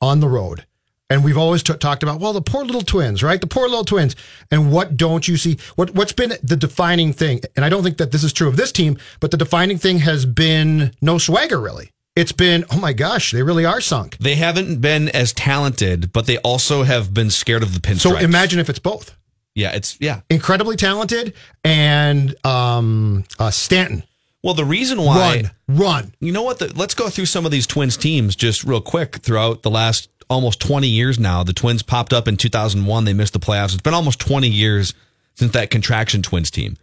[0.00, 0.64] on the road,
[1.10, 3.40] and we've always t- talked about well the poor little Twins, right?
[3.40, 4.14] The poor little Twins,
[4.52, 5.58] and what don't you see?
[5.74, 7.40] What what's been the defining thing?
[7.56, 9.98] And I don't think that this is true of this team, but the defining thing
[9.98, 11.60] has been no swagger.
[11.60, 14.16] Really, it's been oh my gosh, they really are sunk.
[14.18, 18.02] They haven't been as talented, but they also have been scared of the pinstripes.
[18.02, 19.16] So imagine if it's both.
[19.58, 20.20] Yeah, it's yeah.
[20.30, 24.04] Incredibly talented and um, uh, Stanton.
[24.42, 26.14] Well, the reason why Run, run.
[26.20, 26.60] You know what?
[26.60, 29.16] The, let's go through some of these Twins teams just real quick.
[29.16, 33.04] Throughout the last almost 20 years now, the Twins popped up in 2001.
[33.04, 33.72] They missed the playoffs.
[33.72, 34.94] It's been almost 20 years
[35.34, 36.76] since that contraction Twins team.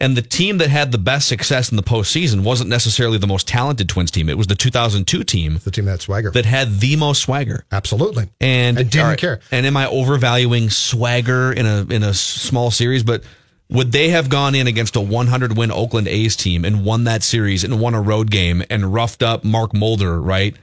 [0.00, 3.48] And the team that had the best success in the postseason wasn't necessarily the most
[3.48, 4.28] talented Twins team.
[4.28, 6.30] It was the 2002 team The team that swagger.
[6.30, 7.64] that had the most swagger.
[7.72, 8.28] Absolutely.
[8.40, 9.40] And, And didn't right, care.
[9.50, 13.02] And am I overvaluing swagger in a in a small series?
[13.02, 13.24] But
[13.70, 17.22] would they have gone in against a 100 win Oakland A's team and won that
[17.24, 20.20] series and won a road game and roughed up Mark Mulder?
[20.20, 20.54] Right?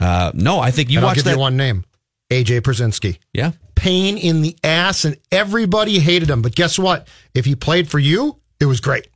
[0.00, 1.34] Uh, no, I think you and I'll give that.
[1.34, 1.84] you one name.
[2.30, 3.18] AJ Pierzynski.
[3.32, 6.42] Yeah, Pain in the ass, and everybody hated him.
[6.42, 7.06] But guess what?
[7.34, 9.08] If he played for you, it was great.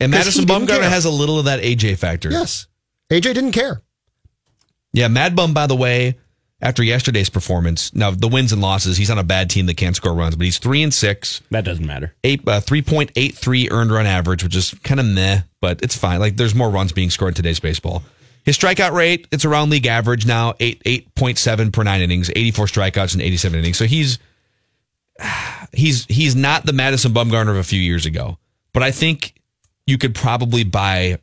[0.00, 2.30] And Madison he didn't Bumgarner has a little of that AJ factor.
[2.30, 2.66] Yes.
[3.10, 3.82] AJ didn't care.
[4.92, 6.18] Yeah, Mad Bum, by the way,
[6.62, 9.94] after yesterday's performance, now the wins and losses, he's on a bad team that can't
[9.94, 11.42] score runs, but he's three and six.
[11.50, 12.14] That doesn't matter.
[12.24, 15.82] eight uh, three point eight three earned run average, which is kind of meh, but
[15.82, 16.20] it's fine.
[16.20, 18.02] Like there's more runs being scored in today's baseball.
[18.44, 22.30] His strikeout rate, it's around league average now, eight eight point seven per nine innings,
[22.30, 23.76] eighty four strikeouts in eighty seven innings.
[23.76, 24.18] So he's
[25.72, 28.38] he's he's not the Madison Bumgarner of a few years ago,
[28.72, 29.34] but I think
[29.86, 31.18] you could probably buy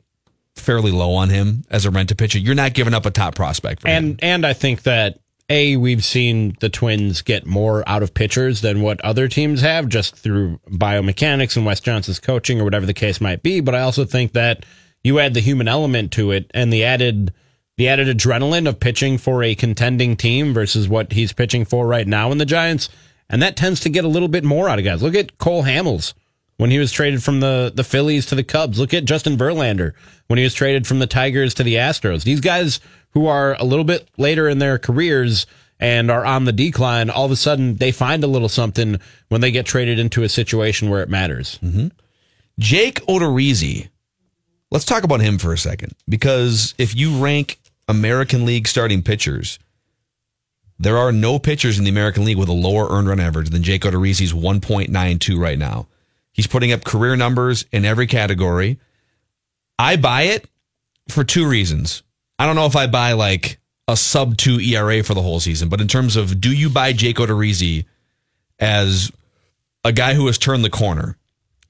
[0.56, 2.40] fairly low on him as a rent a pitcher.
[2.40, 4.04] You're not giving up a top prospect for him.
[4.04, 8.62] And and I think that a we've seen the Twins get more out of pitchers
[8.62, 12.94] than what other teams have, just through biomechanics and Wes Johnson's coaching or whatever the
[12.94, 13.60] case might be.
[13.60, 14.66] But I also think that
[15.04, 17.34] you add the human element to it and the added
[17.78, 22.08] the added adrenaline of pitching for a contending team versus what he's pitching for right
[22.08, 22.90] now in the Giants,
[23.32, 25.02] and that tends to get a little bit more out of guys.
[25.02, 26.14] Look at Cole Hamels
[26.58, 28.78] when he was traded from the, the Phillies to the Cubs.
[28.78, 29.94] Look at Justin Verlander
[30.28, 32.24] when he was traded from the Tigers to the Astros.
[32.24, 35.48] These guys who are a little bit later in their careers
[35.80, 39.42] and are on the decline, all of a sudden they find a little something when
[39.42, 41.58] they get traded into a situation where it matters.
[41.64, 41.88] Mm-hmm.
[42.60, 43.90] Jake Odorizzi.
[44.70, 49.58] Let's talk about him for a second because if you rank American League starting pitchers,
[50.82, 53.64] there are no pitchers in the American League with a lower earned run average than
[53.64, 55.88] Jake Odorizzi's 1.92 right now.
[56.32, 58.80] He's putting up career numbers in every category.
[59.78, 60.48] I buy it
[61.10, 62.04] for two reasons.
[62.40, 65.70] I don't know if I buy like a sub two ERA for the whole season,
[65.70, 67.86] but in terms of do you buy Jake Odorizzi
[68.60, 69.12] as
[69.84, 71.18] a guy who has turned the corner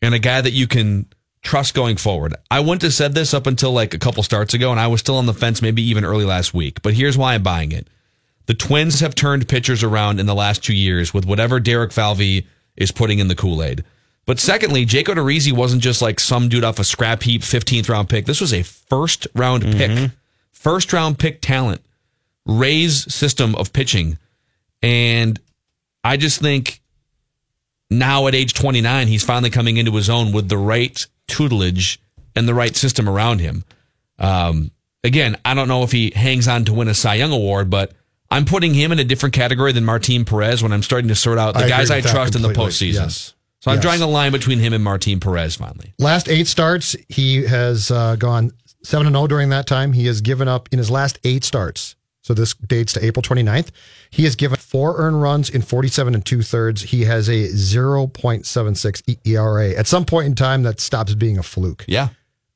[0.01, 1.05] and a guy that you can
[1.41, 2.35] trust going forward.
[2.49, 4.99] I wouldn't have said this up until like a couple starts ago, and I was
[4.99, 6.81] still on the fence maybe even early last week.
[6.81, 7.87] But here's why I'm buying it.
[8.51, 12.47] The Twins have turned pitchers around in the last two years with whatever Derek Falvey
[12.75, 13.85] is putting in the Kool-Aid.
[14.25, 18.09] But secondly, Jacob Odorizzi wasn't just like some dude off a scrap heap 15th round
[18.09, 18.25] pick.
[18.25, 20.11] This was a first round pick,
[20.51, 21.79] first round pick talent,
[22.45, 24.17] Ray's system of pitching.
[24.81, 25.39] And
[26.03, 26.81] I just think
[27.89, 32.01] now at age 29, he's finally coming into his own with the right tutelage
[32.35, 33.63] and the right system around him.
[34.19, 34.71] Um,
[35.05, 37.93] again, I don't know if he hangs on to win a Cy Young award, but
[38.31, 41.37] I'm putting him in a different category than Martin Perez when I'm starting to sort
[41.37, 42.93] out the I guys I trust in the postseason.
[43.03, 43.33] Yes.
[43.59, 43.81] So I'm Yes.
[43.83, 45.93] drawing a line between him and Martin Perez finally.
[45.99, 48.51] Last eight starts, he has uh, gone
[48.83, 49.93] 7 and 0 during that time.
[49.93, 51.95] He has given up in his last eight starts.
[52.23, 53.69] So this dates to April 29th.
[54.11, 56.83] He has given four earned runs in 47 and two thirds.
[56.83, 59.71] He has a 0.76 E- ERA.
[59.71, 61.83] At some point in time, that stops being a fluke.
[61.87, 62.09] Yeah.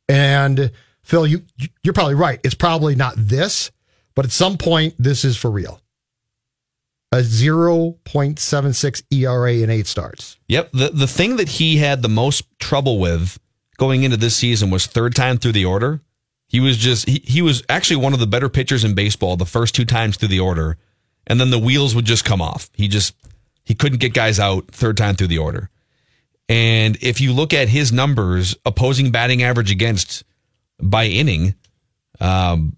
[0.08, 0.72] And
[1.04, 1.44] Phil, you
[1.84, 2.40] you're probably right.
[2.44, 3.72] It's probably not this,
[4.16, 5.82] but at some point, this is for real.
[7.12, 10.38] A 0.76 ERA in eight starts.
[10.48, 10.72] Yep.
[10.74, 13.40] The the thing that he had the most trouble with
[13.78, 16.02] going into this season was third time through the order.
[16.48, 19.46] He was just he, he was actually one of the better pitchers in baseball the
[19.46, 20.78] first two times through the order.
[21.28, 22.70] And then the wheels would just come off.
[22.74, 23.16] He just
[23.64, 25.70] he couldn't get guys out third time through the order.
[26.48, 30.24] And if you look at his numbers, opposing batting average against
[30.80, 31.56] by inning,
[32.20, 32.78] um,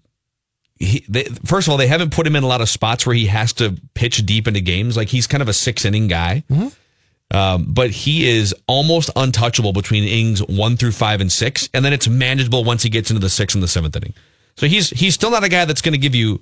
[0.78, 3.14] he, they, first of all, they haven't put him in a lot of spots where
[3.14, 4.96] he has to pitch deep into games.
[4.96, 6.44] Like he's kind of a six inning guy.
[7.30, 11.92] Um, but he is almost untouchable between innings one through five and six, and then
[11.92, 14.14] it's manageable once he gets into the sixth and the seventh inning.
[14.56, 16.40] So he's he's still not a guy that's going to give you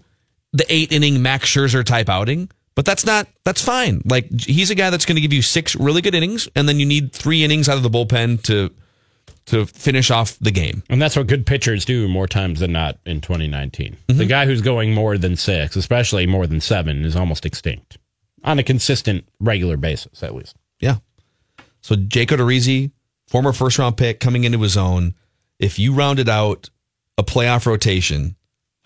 [0.53, 4.01] the eight inning Max Scherzer type outing, but that's not that's fine.
[4.05, 6.79] Like he's a guy that's going to give you six really good innings, and then
[6.79, 8.73] you need three innings out of the bullpen to
[9.47, 10.83] to finish off the game.
[10.91, 13.97] And that's what good pitchers do more times than not in 2019.
[14.07, 14.27] The mm-hmm.
[14.27, 17.99] guy who's going more than six, especially more than seven, is almost extinct
[18.45, 20.57] on a consistent, regular basis, at least.
[20.81, 20.97] Yeah.
[21.81, 22.91] So Jake Odorizzi,
[23.29, 25.15] former first round pick coming into his own.
[25.59, 26.69] If you rounded out
[27.17, 28.37] a playoff rotation,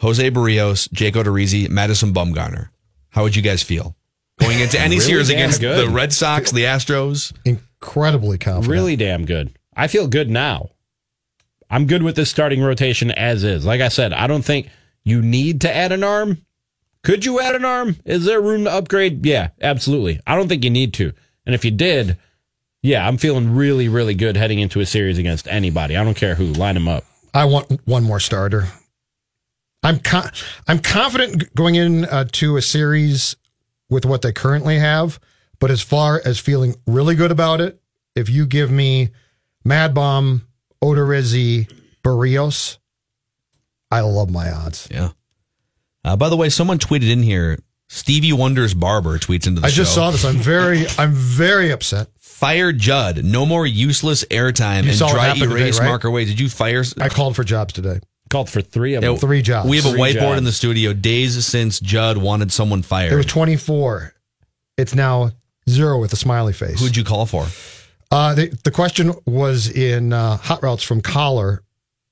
[0.00, 2.68] Jose Berrios, Jake Odorizzi, Madison Bumgarner,
[3.08, 3.96] how would you guys feel
[4.38, 5.88] going into any Really series against good.
[5.88, 7.34] the Red Sox, the Astros?
[7.44, 8.70] Incredibly confident.
[8.70, 9.58] Really damn good.
[9.74, 10.70] I feel good now.
[11.70, 13.64] I'm good with this starting rotation as is.
[13.64, 14.68] Like I said, I don't think
[15.04, 16.44] you need to add an arm.
[17.02, 17.96] Could you add an arm?
[18.04, 19.24] Is there room to upgrade?
[19.24, 20.20] Yeah, absolutely.
[20.26, 21.12] I don't think you need to.
[21.46, 22.18] And if you did,
[22.82, 25.96] yeah, I'm feeling really, really good heading into a series against anybody.
[25.96, 26.46] I don't care who.
[26.46, 27.04] Line them up.
[27.32, 28.68] I want one more starter.
[29.82, 30.30] I'm con-
[30.66, 33.36] I'm confident going in uh, to a series
[33.88, 35.18] with what they currently have,
[35.58, 37.80] but as far as feeling really good about it,
[38.14, 39.10] if you give me
[39.64, 40.46] Mad Bum,
[40.82, 41.70] Odorizzi,
[42.02, 42.78] Berrios,
[43.90, 44.88] I love my odds.
[44.90, 45.10] Yeah.
[46.04, 47.58] Uh, by the way, someone tweeted in here.
[47.92, 49.82] Stevie Wonder's barber tweets into the I show.
[49.82, 50.24] I just saw this.
[50.24, 52.06] I'm very I'm very upset.
[52.20, 53.24] Fire Judd.
[53.24, 55.86] No more useless airtime and saw dry happened today, erase right?
[55.88, 56.24] marker away.
[56.24, 56.84] Did you fire?
[57.00, 57.98] I called for jobs today.
[58.30, 59.16] Called for three of Yeah.
[59.16, 59.68] Three jobs.
[59.68, 60.38] We have a whiteboard jobs.
[60.38, 60.92] in the studio.
[60.92, 63.10] Days since Judd wanted someone fired.
[63.10, 64.14] There was 24.
[64.78, 65.32] It's now
[65.68, 66.78] zero with a smiley face.
[66.80, 67.46] Who'd you call for?
[68.10, 71.62] Uh, the, the question was in uh, Hot Routes from Collar,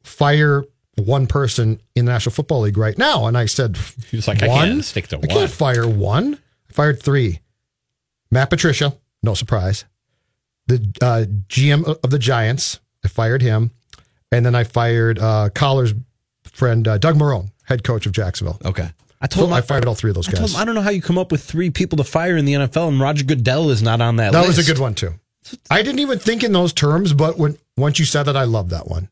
[0.04, 0.64] fire
[0.96, 3.26] one person in the National Football League right now.
[3.26, 3.76] And I said,
[4.10, 4.68] He was like, I one?
[4.68, 5.28] can't stick to I one.
[5.28, 6.34] can't fire one.
[6.70, 7.40] I fired three.
[8.30, 9.84] Matt Patricia, no surprise.
[10.66, 13.70] The uh, GM of the Giants, I fired him.
[14.30, 15.94] And then I fired uh, Collar's
[16.44, 18.58] friend, uh, Doug Marrone, head coach of Jacksonville.
[18.64, 18.90] Okay.
[19.20, 20.54] I told him I fired all three of those I told guys.
[20.54, 22.52] him I don't know how you come up with three people to fire in the
[22.52, 24.32] NFL, and Roger Goodell is not on that.
[24.32, 24.58] That list.
[24.58, 25.14] was a good one too.
[25.70, 28.70] I didn't even think in those terms, but when once you said that, I love
[28.70, 29.08] that one.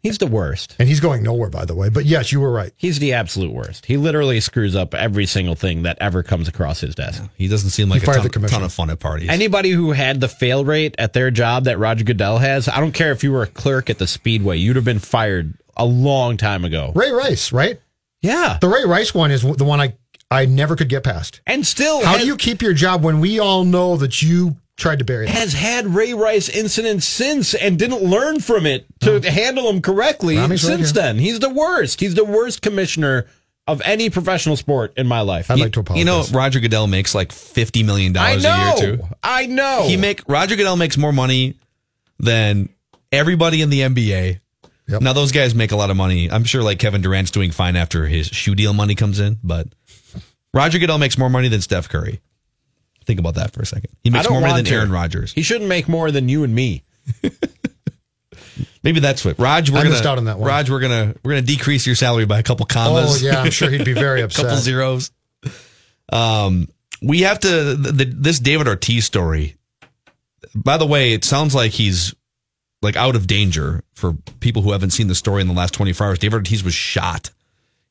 [0.00, 0.76] He's the worst.
[0.78, 1.88] And he's going nowhere, by the way.
[1.88, 2.72] But yes, you were right.
[2.76, 3.84] He's the absolute worst.
[3.84, 7.24] He literally screws up every single thing that ever comes across his desk.
[7.36, 9.28] He doesn't seem like He a ton, the ton of fun at parties.
[9.28, 12.92] Anybody who had the fail rate at their job that Roger Goodell has, I don't
[12.92, 16.36] care if you were a clerk at the Speedway, you'd have been fired a long
[16.36, 16.92] time ago.
[16.94, 17.80] Ray Rice, right?
[18.22, 18.58] Yeah.
[18.60, 19.94] The Ray Rice one is the one I
[20.30, 21.40] I never could get past.
[21.46, 24.56] And still How has, do you keep your job when we all know that you
[24.78, 25.34] tried to bury that?
[25.34, 29.20] has had Ray Rice incidents since and didn't learn from it to oh.
[29.20, 31.02] handle them correctly Rami's since here.
[31.02, 31.18] then.
[31.18, 32.00] He's the worst.
[32.00, 33.26] He's the worst commissioner
[33.66, 35.50] of any professional sport in my life.
[35.50, 35.98] I'd like to apologize.
[35.98, 38.50] you know, Roger Goodell makes like fifty million I dollars know.
[38.50, 39.04] a year too.
[39.22, 39.84] I know.
[39.86, 41.58] He make Roger Goodell makes more money
[42.18, 42.70] than
[43.12, 44.40] everybody in the NBA.
[44.88, 45.02] Yep.
[45.02, 46.30] Now those guys make a lot of money.
[46.30, 49.68] I'm sure like Kevin Durant's doing fine after his shoe deal money comes in, but
[50.54, 52.22] Roger Goodell makes more money than Steph Curry.
[53.08, 53.88] Think about that for a second.
[54.04, 54.74] He I makes more money than to.
[54.74, 55.32] Aaron Rodgers.
[55.32, 56.82] He shouldn't make more than you and me.
[58.82, 59.70] Maybe that's what Raj.
[59.70, 60.46] We're I gonna missed out on that one.
[60.46, 62.96] Raj, we're gonna we're gonna decrease your salary by a couple commas.
[62.96, 63.22] Oh commas.
[63.22, 64.44] yeah, I'm sure he'd be very upset.
[64.44, 65.10] a couple zeros.
[66.12, 66.68] Um,
[67.00, 69.56] we have to the, the, this David Ortiz story.
[70.54, 72.14] By the way, it sounds like he's
[72.82, 76.06] like out of danger for people who haven't seen the story in the last 24
[76.08, 76.18] hours.
[76.18, 77.30] David Ortiz was shot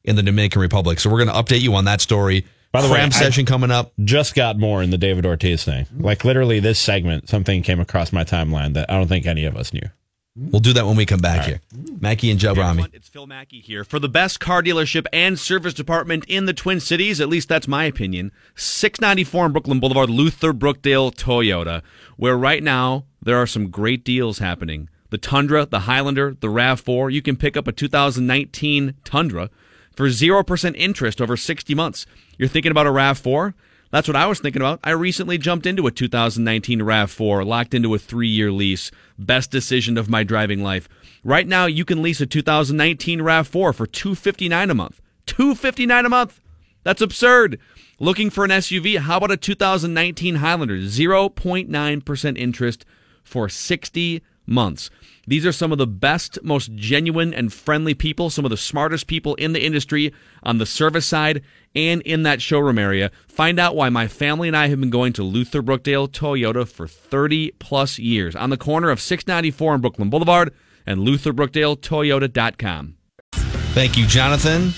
[0.04, 2.46] in the Dominican Republic, so we're going to update you on that story.
[2.78, 3.92] By the way, Cram I- session coming up.
[4.04, 5.88] Just got more in the David Ortiz thing.
[5.98, 9.56] Like literally this segment, something came across my timeline that I don't think any of
[9.58, 9.90] us knew.
[10.36, 11.62] We'll do that when we come back here.
[12.00, 12.86] Mackey and Joe Rami.
[12.94, 16.80] It's Phil Mackey here for the best car dealership and service department in the Twin
[16.80, 17.20] Cities.
[17.20, 18.32] At least that's my opinion.
[18.56, 21.82] 694 on Brooklyn Boulevard, Luther Brookdale Toyota,
[22.18, 24.90] where right now there are some great deals happening.
[25.10, 27.12] The Tundra, the Highlander, the RAV4.
[27.12, 29.50] You can pick up a 2019 Tundra
[29.98, 32.06] for 0% interest over 60 months.
[32.37, 33.56] You're thinking about a RAV4?
[33.89, 34.79] That's what I was thinking about.
[34.83, 38.91] I recently jumped into a 2019 RAV4, locked into a three year lease.
[39.17, 40.87] Best decision of my driving life.
[41.23, 45.02] Right now, you can lease a 2019 RAV4 for 259 a month.
[45.25, 46.41] 259 a month.
[46.83, 47.60] That's absurd.
[48.00, 49.00] Looking for an SUV?
[49.00, 50.77] How about a 2019 Highlander?
[50.77, 52.85] 0.9% interest
[53.23, 54.89] for 60 months.
[55.27, 59.08] These are some of the best, most genuine and friendly people, some of the smartest
[59.08, 61.41] people in the industry on the service side
[61.75, 63.12] and in that showroom area.
[63.27, 66.87] Find out why my family and I have been going to Luther Brookdale Toyota for
[66.87, 70.54] 30 plus years on the corner of 694 and Brooklyn Boulevard
[70.85, 72.95] and LutherBrookdaleToyota.com.
[73.33, 74.71] Thank you, Jonathan.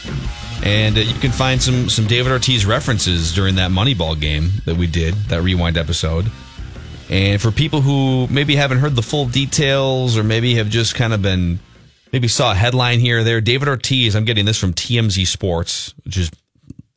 [0.64, 4.76] And uh, you can find some some David Ortiz references during that Moneyball game that
[4.76, 6.30] we did, that rewind episode.
[7.10, 11.14] And for people who maybe haven't heard the full details or maybe have just kind
[11.14, 11.60] of been,
[12.14, 15.96] maybe saw a headline here or there, David Ortiz, I'm getting this from TMZ Sports,
[16.06, 16.32] which is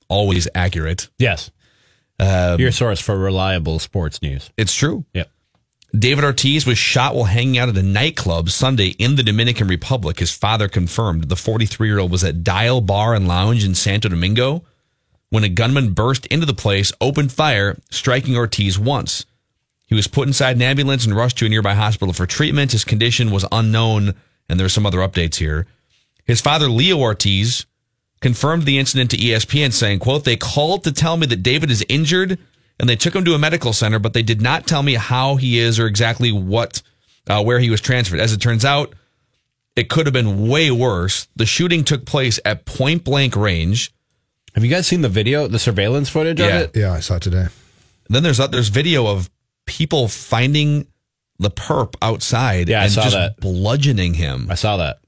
[0.08, 1.08] always accurate.
[1.18, 1.50] Yes.
[2.20, 4.50] Um, Your source for reliable sports news.
[4.58, 5.04] It's true.
[5.14, 5.30] Yep.
[5.98, 10.18] David Ortiz was shot while hanging out at a nightclub Sunday in the Dominican Republic.
[10.18, 14.08] His father confirmed the 43 year old was at Dial Bar and Lounge in Santo
[14.08, 14.64] Domingo
[15.28, 19.24] when a gunman burst into the place, opened fire, striking Ortiz once.
[19.92, 22.72] He was put inside an ambulance and rushed to a nearby hospital for treatment.
[22.72, 24.14] His condition was unknown,
[24.48, 25.66] and there are some other updates here.
[26.24, 27.66] His father, Leo Ortiz,
[28.22, 31.84] confirmed the incident to ESPN, saying, quote, they called to tell me that David is
[31.90, 32.38] injured
[32.80, 35.36] and they took him to a medical center, but they did not tell me how
[35.36, 36.80] he is or exactly what,
[37.26, 38.18] uh, where he was transferred.
[38.18, 38.94] As it turns out,
[39.76, 41.28] it could have been way worse.
[41.36, 43.92] The shooting took place at point blank range.
[44.54, 46.46] Have you guys seen the video, the surveillance footage Yeah.
[46.46, 46.80] of it?
[46.80, 47.48] Yeah, I saw it today.
[48.08, 49.28] Then there's there's video of
[49.66, 50.86] people finding
[51.38, 53.40] the perp outside Yeah, I and saw just that.
[53.40, 54.46] bludgeoning him.
[54.50, 54.98] I saw that.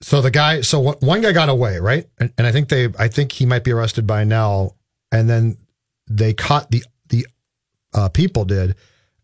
[0.00, 2.06] So the guy, so one- one guy got away, right?
[2.18, 4.72] And, and I think they, I think he might be arrested by now.
[5.12, 5.58] And then
[6.08, 7.26] they caught the the
[7.94, 8.74] uh, people did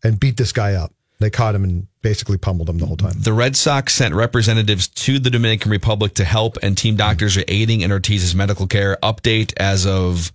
[0.03, 0.93] and beat this guy up.
[1.19, 3.13] They caught him and basically pummeled him the whole time.
[3.17, 7.43] The Red Sox sent representatives to the Dominican Republic to help, and team doctors are
[7.49, 8.97] aiding in Ortiz's medical care.
[9.03, 10.31] Update as of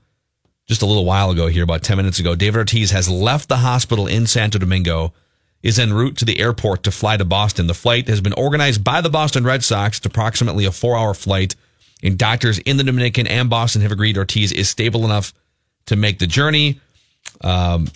[0.67, 2.35] just a little while ago here, about 10 minutes ago.
[2.35, 5.13] David Ortiz has left the hospital in Santo Domingo,
[5.63, 7.67] is en route to the airport to fly to Boston.
[7.67, 9.99] The flight has been organized by the Boston Red Sox.
[9.99, 11.55] It's approximately a four hour flight,
[12.03, 15.33] and doctors in the Dominican and Boston have agreed Ortiz is stable enough
[15.87, 16.81] to make the journey.
[17.41, 17.89] Um,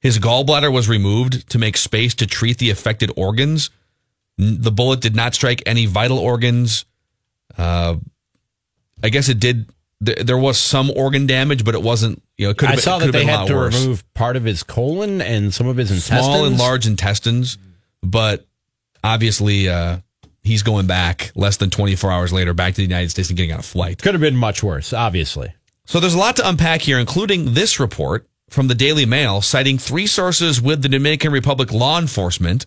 [0.00, 3.70] his gallbladder was removed to make space to treat the affected organs.
[4.38, 6.84] The bullet did not strike any vital organs.
[7.56, 7.96] Uh,
[9.02, 9.68] I guess it did.
[10.04, 12.22] Th- There was some organ damage, but it wasn't.
[12.36, 13.80] You know, it could I have been, saw could that they had to worse.
[13.80, 16.24] remove part of his colon and some of his intestines.
[16.24, 17.58] Small and large intestines,
[18.02, 18.46] but
[19.02, 19.98] obviously uh,
[20.42, 23.52] he's going back less than 24 hours later back to the United States and getting
[23.52, 24.02] on a flight.
[24.02, 25.52] Could have been much worse, obviously.
[25.86, 29.78] So there's a lot to unpack here, including this report from the Daily Mail citing
[29.78, 32.66] three sources with the Dominican Republic law enforcement.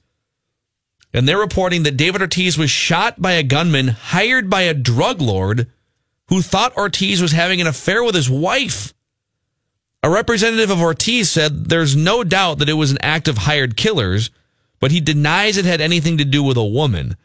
[1.14, 5.22] And they're reporting that David Ortiz was shot by a gunman hired by a drug
[5.22, 5.70] lord
[6.30, 8.94] who thought Ortiz was having an affair with his wife.
[10.02, 13.76] A representative of Ortiz said there's no doubt that it was an act of hired
[13.76, 14.30] killers,
[14.80, 17.18] but he denies it had anything to do with a woman.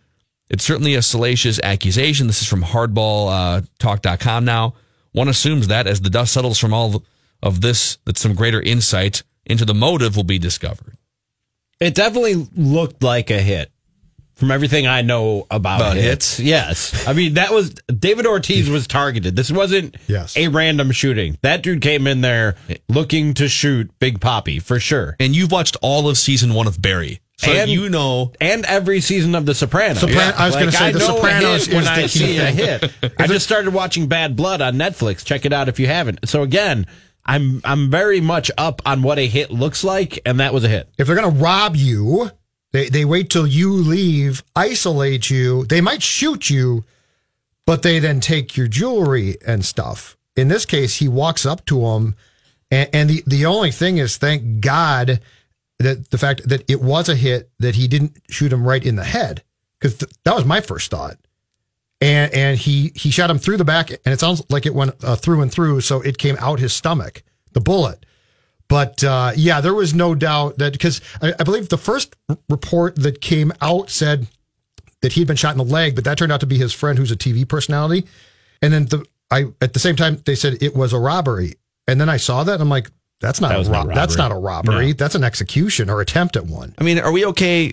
[0.50, 2.26] It's certainly a salacious accusation.
[2.26, 4.74] This is from hardballtalk.com uh, now.
[5.12, 7.04] One assumes that as the dust settles from all
[7.42, 10.96] of this, that some greater insight into the motive will be discovered.
[11.78, 13.70] It definitely looked like a hit
[14.36, 16.40] from everything I know about, About hits.
[16.40, 17.06] Yes.
[17.06, 19.36] I mean, that was David Ortiz was targeted.
[19.36, 20.36] This wasn't Yes.
[20.36, 21.38] a random shooting.
[21.42, 22.56] That dude came in there
[22.88, 25.16] looking to shoot Big Poppy for sure.
[25.20, 27.20] And you've watched all of season one of Barry.
[27.36, 30.02] So And- you know And every season of The Sopranos.
[30.02, 32.46] Sopran- I was gonna say The know a Sopranos hit when is I see a
[32.46, 32.92] hit.
[33.18, 35.24] I just started watching Bad Blood on Netflix.
[35.24, 36.28] Check it out if you haven't.
[36.28, 36.86] So again,
[37.26, 40.68] I'm I'm very much up on what a hit looks like, and that was a
[40.68, 40.88] hit.
[40.98, 42.30] If they're going to rob you,
[42.74, 45.64] they, they wait till you leave, isolate you.
[45.66, 46.84] They might shoot you,
[47.66, 50.16] but they then take your jewelry and stuff.
[50.34, 52.16] In this case, he walks up to him,
[52.72, 55.20] and, and the, the only thing is, thank God
[55.78, 58.96] that the fact that it was a hit, that he didn't shoot him right in
[58.96, 59.44] the head,
[59.78, 61.16] because th- that was my first thought.
[62.00, 64.96] And and he he shot him through the back, and it sounds like it went
[65.04, 67.22] uh, through and through, so it came out his stomach,
[67.52, 68.04] the bullet.
[68.68, 72.16] But uh, yeah, there was no doubt that because I, I believe the first
[72.48, 74.26] report that came out said
[75.02, 76.98] that he'd been shot in the leg, but that turned out to be his friend
[76.98, 78.06] who's a TV personality.
[78.62, 81.54] And then the I at the same time they said it was a robbery,
[81.86, 82.90] and then I saw that and I'm like,
[83.20, 84.88] that's not That a was not rob- that's not a robbery.
[84.88, 84.92] No.
[84.94, 86.74] That's an execution or attempt at one.
[86.78, 87.72] I mean, are we okay?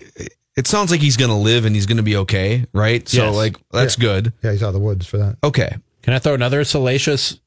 [0.58, 3.08] It sounds like he's going to live and he's going to be okay, right?
[3.08, 3.36] So, Yes.
[3.36, 4.34] like, that's good.
[4.44, 5.38] Yeah, he's out of the woods for that.
[5.44, 5.74] Okay.
[6.04, 7.40] Can I throw another salacious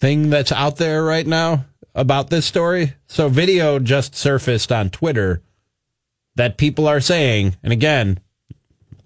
[0.00, 2.94] thing that's out there right now about this story?
[3.06, 5.42] So, video just surfaced on Twitter
[6.36, 8.20] that people are saying, and again,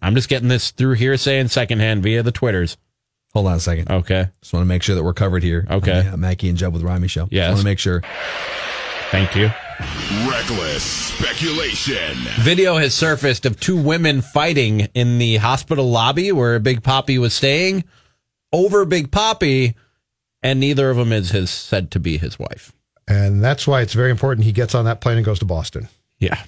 [0.03, 2.77] I'm just getting this through hearsay and secondhand via the Twitters.
[3.33, 3.91] Hold on a second.
[3.91, 4.29] Okay.
[4.41, 5.67] Just want to make sure that we're covered here.
[5.69, 5.99] Okay.
[5.99, 7.27] on the, uh, Mackey and Jeb with Rami show.
[7.31, 7.51] Yes.
[7.51, 8.03] want to make sure.
[9.11, 9.51] Thank you.
[10.29, 12.17] Reckless speculation.
[12.41, 17.35] Video has surfaced of two women fighting in the hospital lobby where Big Poppy was
[17.35, 17.83] staying
[18.53, 19.75] over Big Poppy,
[20.45, 22.73] and neither of them is his said to be his wife.
[23.09, 25.89] And that's why it's very important he gets on that plane and goes to Boston.
[26.21, 26.41] Yeah.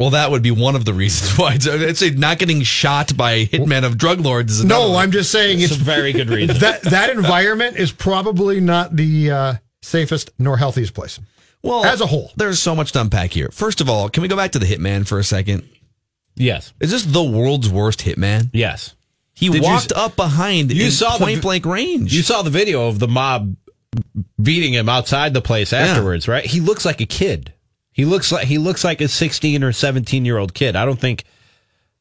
[0.00, 1.54] Well, that would be one of the reasons why.
[1.54, 5.04] It's, I'd say not getting shot by a hitman of drug lords is No, one.
[5.04, 6.58] I'm just saying it's It's a very good reason.
[6.58, 11.20] that that environment is probably not the uh, safest nor healthiest place.
[11.62, 12.32] well as a whole.
[12.36, 13.48] There's so much to unpack here.
[13.52, 15.68] First of all, can we go back to the hitman for a second?
[16.34, 16.72] yes.
[16.80, 18.50] Is this the world's worst hitman?
[18.52, 18.95] Yes.
[19.36, 22.12] He Did walked s- up behind You in saw the point vi- blank range.
[22.14, 23.54] You saw the video of the mob
[24.42, 26.44] beating him outside the place afterwards, right?
[26.44, 27.52] He looks like a kid.
[27.92, 30.76] He looks like he looks like a 16 or 17 year old kid.
[30.76, 31.24] I don't think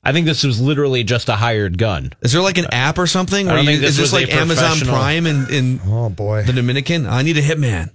[0.03, 2.13] I think this was literally just a hired gun.
[2.21, 3.47] Is there like an app or something?
[3.47, 5.49] I Where don't you, think this is this was a like Amazon professional- Prime in,
[5.53, 6.43] in Oh boy.
[6.43, 7.05] the Dominican?
[7.07, 7.89] I need a hitman.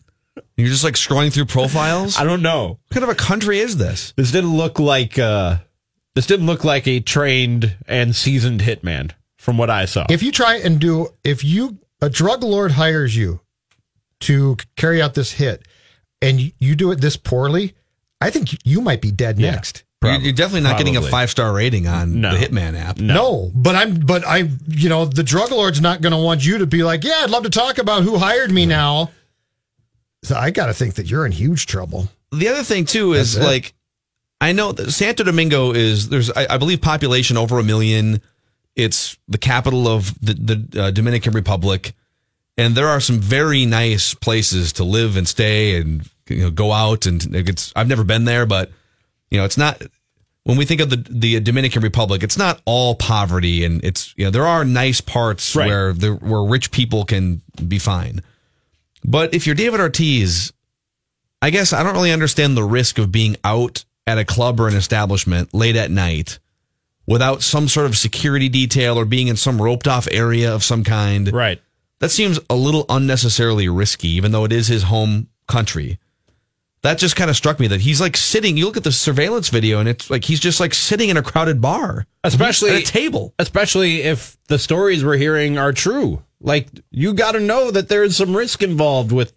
[0.57, 2.19] You're just like scrolling through profiles.
[2.19, 2.69] I don't know.
[2.69, 4.13] what kind of a country is this?
[4.17, 5.59] This didn't look like uh
[6.15, 9.13] this didn't look like a trained and seasoned hitman
[9.51, 10.07] from what I saw.
[10.09, 13.41] If you try and do, if you a drug lord hires you
[14.21, 15.67] to carry out this hit,
[16.23, 17.75] and you, you do it this poorly,
[18.21, 19.51] I think you might be dead Yeah.
[19.51, 19.83] next.
[20.03, 22.33] You're, you're definitely not getting a five star rating on No.
[22.33, 22.99] the Hitman app.
[22.99, 23.51] No.
[23.55, 26.67] but I'm, but I, you know, the drug lord's not going to want you to
[26.67, 29.11] be like, yeah, I'd love to talk about who hired me now.
[30.23, 32.09] So I got to think that you're in huge trouble.
[32.31, 33.75] The other thing too is like,
[34.41, 38.23] I know that Santo Domingo is there's I, I believe population over a million.
[38.77, 41.93] It's the capital of the, the uh, Dominican Republic,
[42.57, 46.73] and there are some very nice places to live and stay and you know go
[46.73, 48.71] out and it's I've never been there, but
[49.31, 49.83] you know it's not
[50.45, 54.25] when we think of the the Dominican Republic, it's not all poverty and it's you
[54.25, 55.67] know there are nice parts Right.
[55.69, 58.23] where the where rich people can be fine.
[59.05, 60.53] But if you're David Ortiz,
[61.43, 64.69] I guess I don't really understand the risk of being out at a club or
[64.69, 66.39] an establishment late at night
[67.11, 70.85] without some sort of security detail or being in some roped off area of some
[70.85, 71.31] kind.
[71.33, 71.61] right.
[71.99, 75.99] That seems a little unnecessarily risky, even though it is his home country.
[76.83, 78.57] That just kind of struck me that he's like sitting.
[78.57, 81.23] You look at the surveillance video, and it's like he's just like sitting in a
[81.23, 83.35] crowded bar, Especially at a table.
[83.39, 86.23] especially if the stories we're hearing are true.
[86.41, 89.35] Like you got to know that there's some risk involved with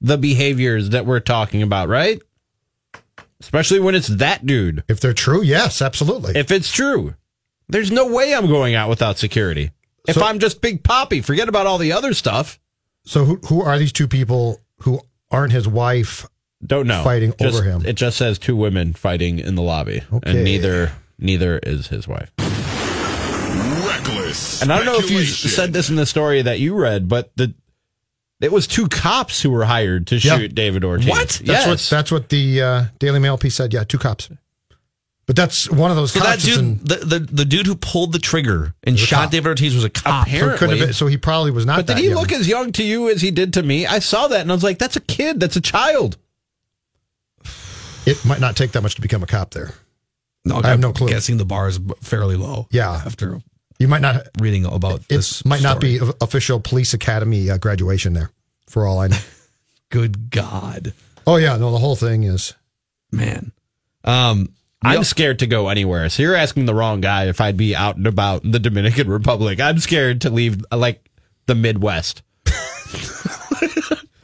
[0.00, 2.22] the behaviors that we're talking about, right?
[3.40, 4.82] Especially when it's that dude.
[4.88, 6.36] If they're true, yes, absolutely.
[6.36, 7.14] If it's true,
[7.68, 9.70] there's no way I'm going out without security.
[10.08, 12.58] If So- I'm just Big Poppy, forget about all the other stuff.
[13.04, 16.26] so who, who are these two people who aren't his wife?
[16.66, 17.04] Don't know.
[17.04, 17.86] Fighting Just- over him.
[17.86, 20.30] It just says two women fighting in the lobby, Okay.
[20.30, 22.30] and neither neither is his wife.
[23.86, 24.62] Reckless.
[24.62, 27.30] And I don't know if you said this in the story that you read, but
[27.36, 27.54] the
[28.40, 30.38] it was two cops who were hired to Yeah.
[30.38, 31.08] shoot David Ortiz.
[31.08, 31.18] What?
[31.28, 31.66] That's Yes.
[31.66, 33.72] what that's what the uh, Daily Mail piece said.
[33.74, 34.28] Yeah, two cops.
[35.26, 36.42] But that's one of those So cops.
[36.42, 39.30] that that's in- the, the the dude who pulled the trigger and shot cop.
[39.32, 40.26] David Ortiz was a cop.
[40.28, 41.76] so, it couldn't have been, so he probably was not.
[41.76, 42.14] But did he young.
[42.14, 43.84] look as young to you as he did to me?
[43.86, 45.38] I saw that and I was like, that's a kid.
[45.40, 46.16] That's a child.
[48.06, 49.74] It might not take that much to become a cop there.
[50.46, 51.08] No, I have I'm no clue.
[51.08, 52.66] Guessing the bar is fairly low.
[52.70, 52.90] Yeah.
[52.92, 53.42] After
[53.78, 54.26] You might not.
[54.40, 58.30] reading about It this, might not be official police academy uh, graduation there.
[58.68, 59.18] For all I know.
[59.90, 60.92] Good God,
[61.26, 61.70] oh yeah, no.
[61.72, 62.54] The whole thing is.
[63.10, 63.52] man.
[64.04, 64.52] Um,
[64.82, 66.08] I'm scared to go anywhere.
[66.08, 69.08] So you're asking the wrong guy if I'd be out and about in the Dominican
[69.10, 69.60] Republic.
[69.60, 71.08] I'm scared to leave uh, like
[71.46, 72.22] the Midwest.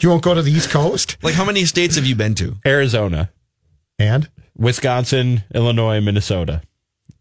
[0.01, 2.57] You won't go to the East Coast like how many states have you been to?
[2.67, 3.31] Arizona,
[3.99, 6.61] and Wisconsin, Illinois, Minnesota.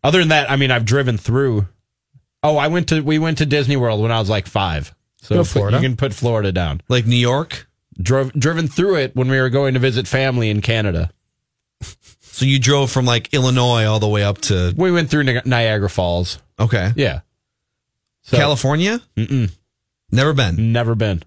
[0.04, 1.68] Other than that, I mean, I've driven through.
[2.44, 4.94] Oh, I went to we went to Disney World when I was like five.
[5.22, 5.78] So Go Florida.
[5.78, 6.82] you can put Florida down.
[6.90, 7.68] Like New York.
[8.02, 11.12] Drove driven through it when we were going to visit family in Canada.
[12.36, 15.42] So you drove from like Illinois all the way up to We went through Ni-
[15.46, 16.40] Niagara Falls.
[16.60, 17.20] okay Yeah,
[18.24, 19.00] so, California.
[19.16, 19.52] Mm-mm,
[20.12, 20.72] Never been.
[20.72, 21.22] never been.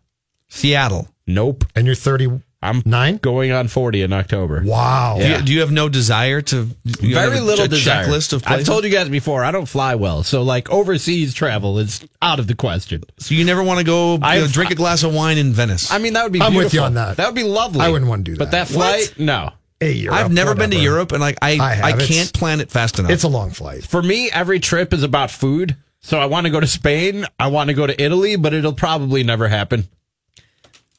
[0.49, 1.07] Seattle.
[1.25, 1.65] Nope.
[1.77, 2.43] and you're 39.
[2.63, 4.63] I'm nine going on forty in October.
[4.65, 5.19] Wow.
[5.19, 6.69] Do, you, do you have no desire to?
[6.85, 8.05] Very a- little a desire.
[8.07, 11.79] checklist of I've told you guys before, I don't fly well, so like overseas travel
[11.79, 13.05] is out of the question.
[13.19, 15.53] So you never want to go you know, I've- drink a glass of wine in
[15.53, 15.91] Venice?
[15.91, 16.41] I mean, that would be.
[16.41, 17.19] I'm with you on that.
[17.19, 17.83] That would be lovely.
[17.83, 18.39] I wouldn't wanna do that.
[18.39, 18.69] But that.
[18.69, 19.53] that flight, no.
[19.79, 20.79] Hey, Europe, I've never been to.
[20.79, 23.11] Europe, and like I, I I, can't plan it fast enough.
[23.11, 23.85] It's a long flight.
[23.85, 25.77] For me, every trip is about food.
[26.01, 27.27] So I want to go to Spain.
[27.39, 29.89] I want to go to Italy, but it'll probably never happen.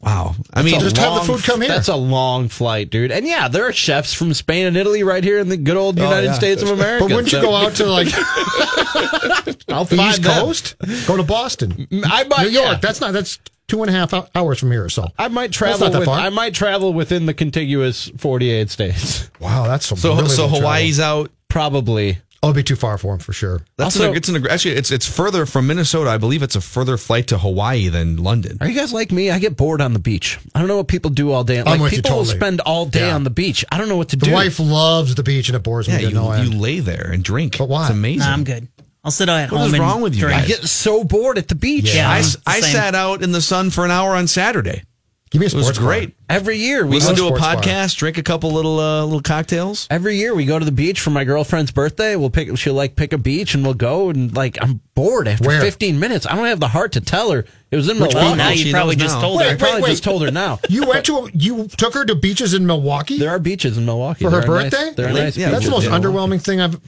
[0.01, 0.35] Wow.
[0.53, 1.69] I mean, Just have the food come here.
[1.69, 3.11] That's a long flight, dude.
[3.11, 5.99] And yeah, there are chefs from Spain and Italy right here in the good old
[5.99, 6.37] oh, United Oh, yeah.
[6.37, 7.05] States of America.
[7.05, 8.07] But wouldn't you go out to like
[9.69, 10.23] I'll the East.
[10.23, 10.75] Coast?
[11.07, 12.65] Go to Boston, I might, New York.
[12.67, 12.75] yeah.
[12.81, 13.13] That's not.
[13.13, 15.07] That's two and a half hours from here so.
[15.17, 15.91] I might travel.
[15.91, 16.07] With.
[16.07, 19.29] I might travel within the contiguous 48 states.
[19.39, 21.31] Wow, that's So really so Hawaii's out.
[21.49, 22.17] Probably.
[22.43, 23.61] Oh, it'd be too far for him for sure.
[23.77, 26.09] That's Also- an, it's an, actually it's it's further from Minnesota.
[26.11, 28.57] I believe it's a further flight to Hawaii than London.
[28.61, 29.31] Are you guys like me?
[29.31, 30.37] I get bored on the beach.
[30.53, 31.63] I don't know what people do all day.
[31.63, 32.37] Like with you people will totally.
[32.37, 33.15] spend all day Yeah.
[33.15, 33.65] on the beach.
[33.71, 34.31] I don't know what to The do.
[34.33, 37.09] wife loves the beach and it bores me Yeah, to you, no you lay there
[37.11, 37.57] and drink.
[37.57, 37.83] But why?
[37.83, 38.19] It's amazing.
[38.19, 38.67] Nah, I'm good.
[39.03, 40.35] I'll sit at What home is and wrong with you drink.
[40.37, 40.47] I guys?
[40.59, 41.95] get so bored at the beach.
[41.95, 42.09] Yeah.
[42.09, 42.71] I, I'm s- I the same.
[42.73, 44.83] sat out in the sun for an hour on Saturday.
[45.29, 45.87] Give me a It was sports bar.
[45.87, 46.15] great.
[46.29, 47.55] Every year we Listen go, to a sports bar.
[47.63, 49.85] podcast, drink a couple little uh, little cocktails.
[49.89, 52.15] every year we go to the beach for my girlfriend's birthday.
[52.15, 52.55] We'll pick.
[52.57, 55.59] She'll like pick a beach and we'll go and like I'm bored after Where?
[55.61, 56.25] 15 minutes.
[56.25, 58.37] I don't have the heart to tell her it was in Well, Milwaukee.
[58.37, 59.21] now she you probably just now.
[59.21, 59.51] told Wait, her.
[59.53, 59.89] I probably wait.
[59.89, 60.59] just told her now.
[60.69, 63.85] You went to a, you took her to beaches in Milwaukee There are beaches in
[63.85, 64.93] Milwaukee for her There are nice- birthday.
[64.95, 65.35] there are nice.
[65.37, 66.79] Yeah, That's the most in underwhelming thing I've.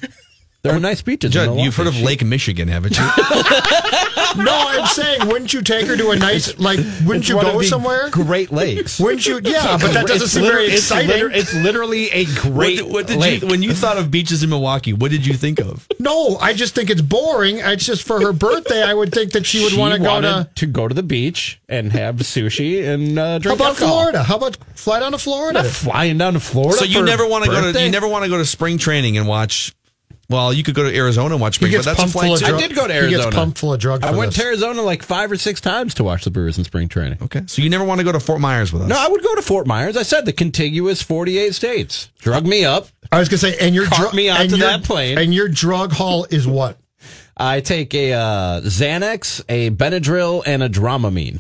[0.62, 1.30] There are nice beaches.
[1.30, 1.64] in Judd, Milwaukee.
[1.64, 3.06] you've heard of Lake Michigan, haven't you?
[4.38, 6.78] No, I'm saying, wouldn't you take her to a nice like?
[6.78, 8.10] Wouldn't It's you one of go the somewhere?
[8.12, 9.00] Great Lakes.
[9.00, 9.40] Wouldn't you?
[9.44, 11.10] Yeah, but that doesn't seem liter- very it's exciting.
[11.10, 13.42] liter- It's literally a what great did, what did lake.
[13.42, 14.94] you when you thought of beaches in Milwaukee?
[14.94, 15.88] What did you think of?
[15.98, 17.58] no, I just think it's boring.
[17.58, 18.84] It's just for her birthday.
[18.84, 20.50] I would think that she would She want to go wanted to.
[20.54, 23.98] to go to the beach and have sushi and uh, How drink about alcohol.
[23.98, 24.24] Florida?
[24.24, 25.64] How about fly down to Florida?
[25.64, 26.78] Not flying down to Florida.
[26.78, 27.86] So you for never want to go to birthday?
[27.86, 29.74] you never want to go to spring training and watch.
[30.30, 32.46] Well, you could go to Arizona and watch He spring, but that's a flight too.
[32.46, 32.64] drugs.
[32.64, 33.24] I did go to He Arizona.
[33.24, 34.04] gets pumped full of drugs.
[34.06, 34.44] I went this.
[34.44, 37.18] to Arizona like five or six times to watch the Brewers in spring training.
[37.24, 38.88] Okay, so you never want to go to Fort Myers with us.
[38.90, 39.98] No, I would go to Fort Myers.
[39.98, 42.10] I said the contiguous 48 states.
[42.20, 42.88] Drug me up.
[43.12, 45.18] I was gonna say, and your drug me and onto your- that plane.
[45.18, 46.78] and your drug haul is what?
[47.36, 51.40] I take a uh, Xanax, a Benadryl, and a Dramamine.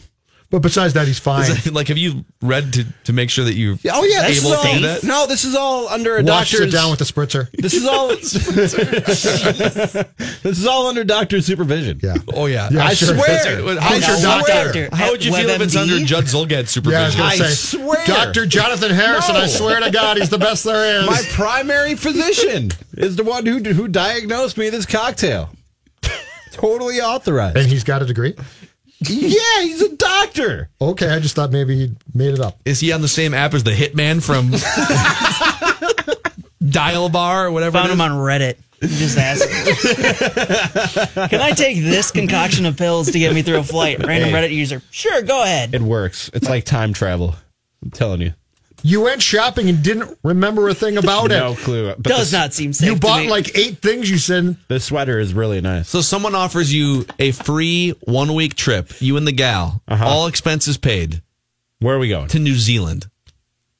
[0.51, 1.43] But besides that, he's fine.
[1.51, 3.77] Is it- like, have you read to, to make sure that you?
[3.91, 5.03] Oh yeah, That's this is all, that?
[5.03, 6.73] No, this is all under a Wash doctor's.
[6.73, 7.51] it down with the spritzer.
[7.51, 8.07] This is all.
[10.43, 11.99] this is all under doctor's supervision.
[12.01, 12.15] Yeah.
[12.33, 13.15] Oh yeah, Yeah, I sure.
[13.15, 13.61] swear.
[13.61, 14.89] That's- How How's your feel- doctor?
[14.95, 17.17] How would you feel if it's under Judd Zulgad's Yeah, I was supervision?
[17.19, 18.05] gonna I say, swear.
[18.07, 18.45] Dr.
[18.45, 19.35] Jonathan Harrison.
[19.35, 21.07] I swear to God, he's the best there is.
[21.07, 25.49] My primary physician is the one who who diagnosed me this cocktail.
[26.53, 27.57] totally authorized.
[27.57, 28.35] and he's got a degree.
[29.01, 30.69] Yeah, he's a doctor.
[30.81, 32.59] Okay, I just thought maybe he made it up.
[32.65, 34.51] Is he on the same app as the Hitman from
[36.71, 37.77] Dial Bar or whatever?
[37.77, 38.05] Found it him is?
[38.05, 38.57] on Reddit.
[38.81, 39.43] Just asked.
[41.29, 44.05] Can I take this concoction of pills to get me through a flight?
[44.05, 44.81] Random Reddit user.
[44.89, 45.73] Sure, go ahead.
[45.73, 46.29] It works.
[46.33, 47.35] It's like time travel.
[47.83, 48.33] I'm telling you.
[48.83, 51.39] You went shopping and didn't remember a thing about no it.
[51.39, 51.87] No clue.
[51.95, 52.87] But Does the, not seem safe.
[52.87, 53.29] You to bought me.
[53.29, 54.09] like eight things.
[54.09, 55.89] You said The sweater is really nice.
[55.89, 60.05] So someone offers you a free one week trip, you and the gal, Uh-huh.
[60.07, 61.21] all expenses paid
[61.79, 62.27] Where are we going?
[62.29, 63.07] to New Zealand.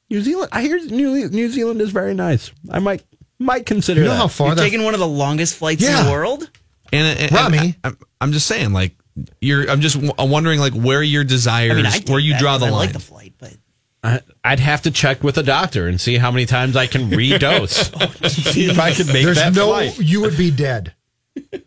[0.09, 0.49] New Zealand.
[0.51, 2.51] I hear New New Zealand is very nice.
[2.69, 3.03] I might
[3.37, 4.17] might consider you know that.
[4.17, 4.63] how far You're that.
[4.63, 6.49] taking one of the longest flights in the world.
[6.91, 7.75] And, and, and Rami.
[7.83, 8.95] I, am just saying, like
[9.39, 9.69] you're.
[9.69, 12.39] I'm just w- I'm wondering, like where your desires, I mean, I where you that
[12.41, 12.79] draw 'cause the I line.
[12.87, 13.55] like the flight, but I,
[14.03, 17.89] I'd have to check with a doctor and see how many times I can redose.
[18.23, 19.67] Oh, see if I can make There's that no.
[19.67, 19.97] flight.
[19.99, 20.93] You would be dead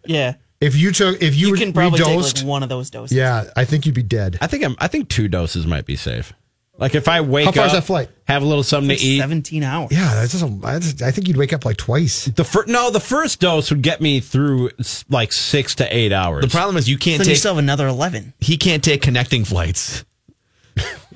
[0.06, 1.20] yeah, if you took.
[1.22, 2.32] If you, you were can probably redosed.
[2.34, 3.16] take like one of those doses.
[3.16, 4.38] yeah, I think you'd be dead.
[4.40, 4.76] I think I'm.
[4.78, 6.32] I think two doses might be safe.
[6.78, 8.08] Like if I wake How far up, is that flight?
[8.26, 9.18] have a little something Like to eat.
[9.18, 9.92] Seventeen hours.
[9.92, 12.24] Yeah, that's just a, I just- I think you'd wake up like twice.
[12.26, 14.70] The fir- no, the first dose would get me through
[15.10, 16.42] like six to eight hours.
[16.42, 17.38] the problem is you can't then you take.
[17.40, 18.32] still have another eleven.
[18.40, 20.04] he can't take connecting flights.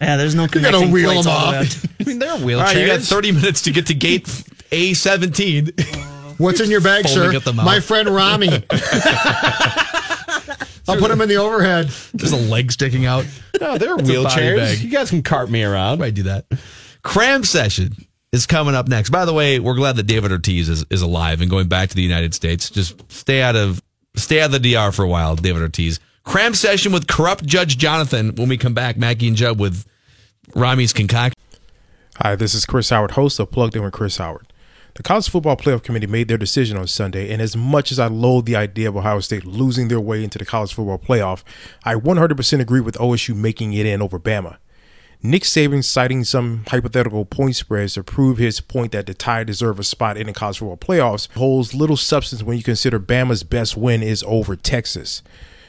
[0.01, 1.87] Yeah, there's no You gotta connecting wheel flights them all the way off.
[2.01, 4.25] I mean, they're All right, you got 30 minutes to get to gate
[4.71, 6.39] A17.
[6.39, 7.37] What's in your bag, Foaming sir?
[7.37, 7.65] at the mouth.
[7.65, 8.49] My friend Rami.
[10.89, 11.89] I'll put him in the overhead.
[12.15, 13.25] There's a leg sticking out.
[13.61, 14.57] no, they're It's a body wheelchairs.
[14.57, 14.79] bag.
[14.81, 16.03] You guys can cart me around.
[16.03, 16.47] I do that.
[17.03, 17.93] Cram session
[18.33, 19.11] is coming up next.
[19.11, 21.97] By the way, we're glad that David Ortiz is, is alive and going back to
[21.97, 22.71] the United States.
[22.71, 23.83] Just stay out of
[24.17, 25.99] stay out of the DR for a while, David Ortiz.
[26.27, 28.97] Cram session with corrupt Judge Jonathan when we come back.
[28.97, 29.87] Mackey and Judd with
[30.57, 31.41] Rami's concoction.
[32.17, 34.53] Hi, this is Chris Howard, host of Plugged In with Chris Howard.
[34.95, 38.09] The College Football Playoff Committee made their decision on Sunday, and as much as I
[38.09, 41.45] loathe the idea of Ohio State losing their way into the College Football Playoff,
[41.85, 44.57] I 100% agree with OSU making it in over Bama.
[45.23, 49.79] Nick Saban citing some hypothetical point spreads to prove his point that the Tide deserve
[49.79, 53.77] a spot in the college football playoffs holds little substance when you consider Bama's best
[53.77, 55.23] win is over Texas.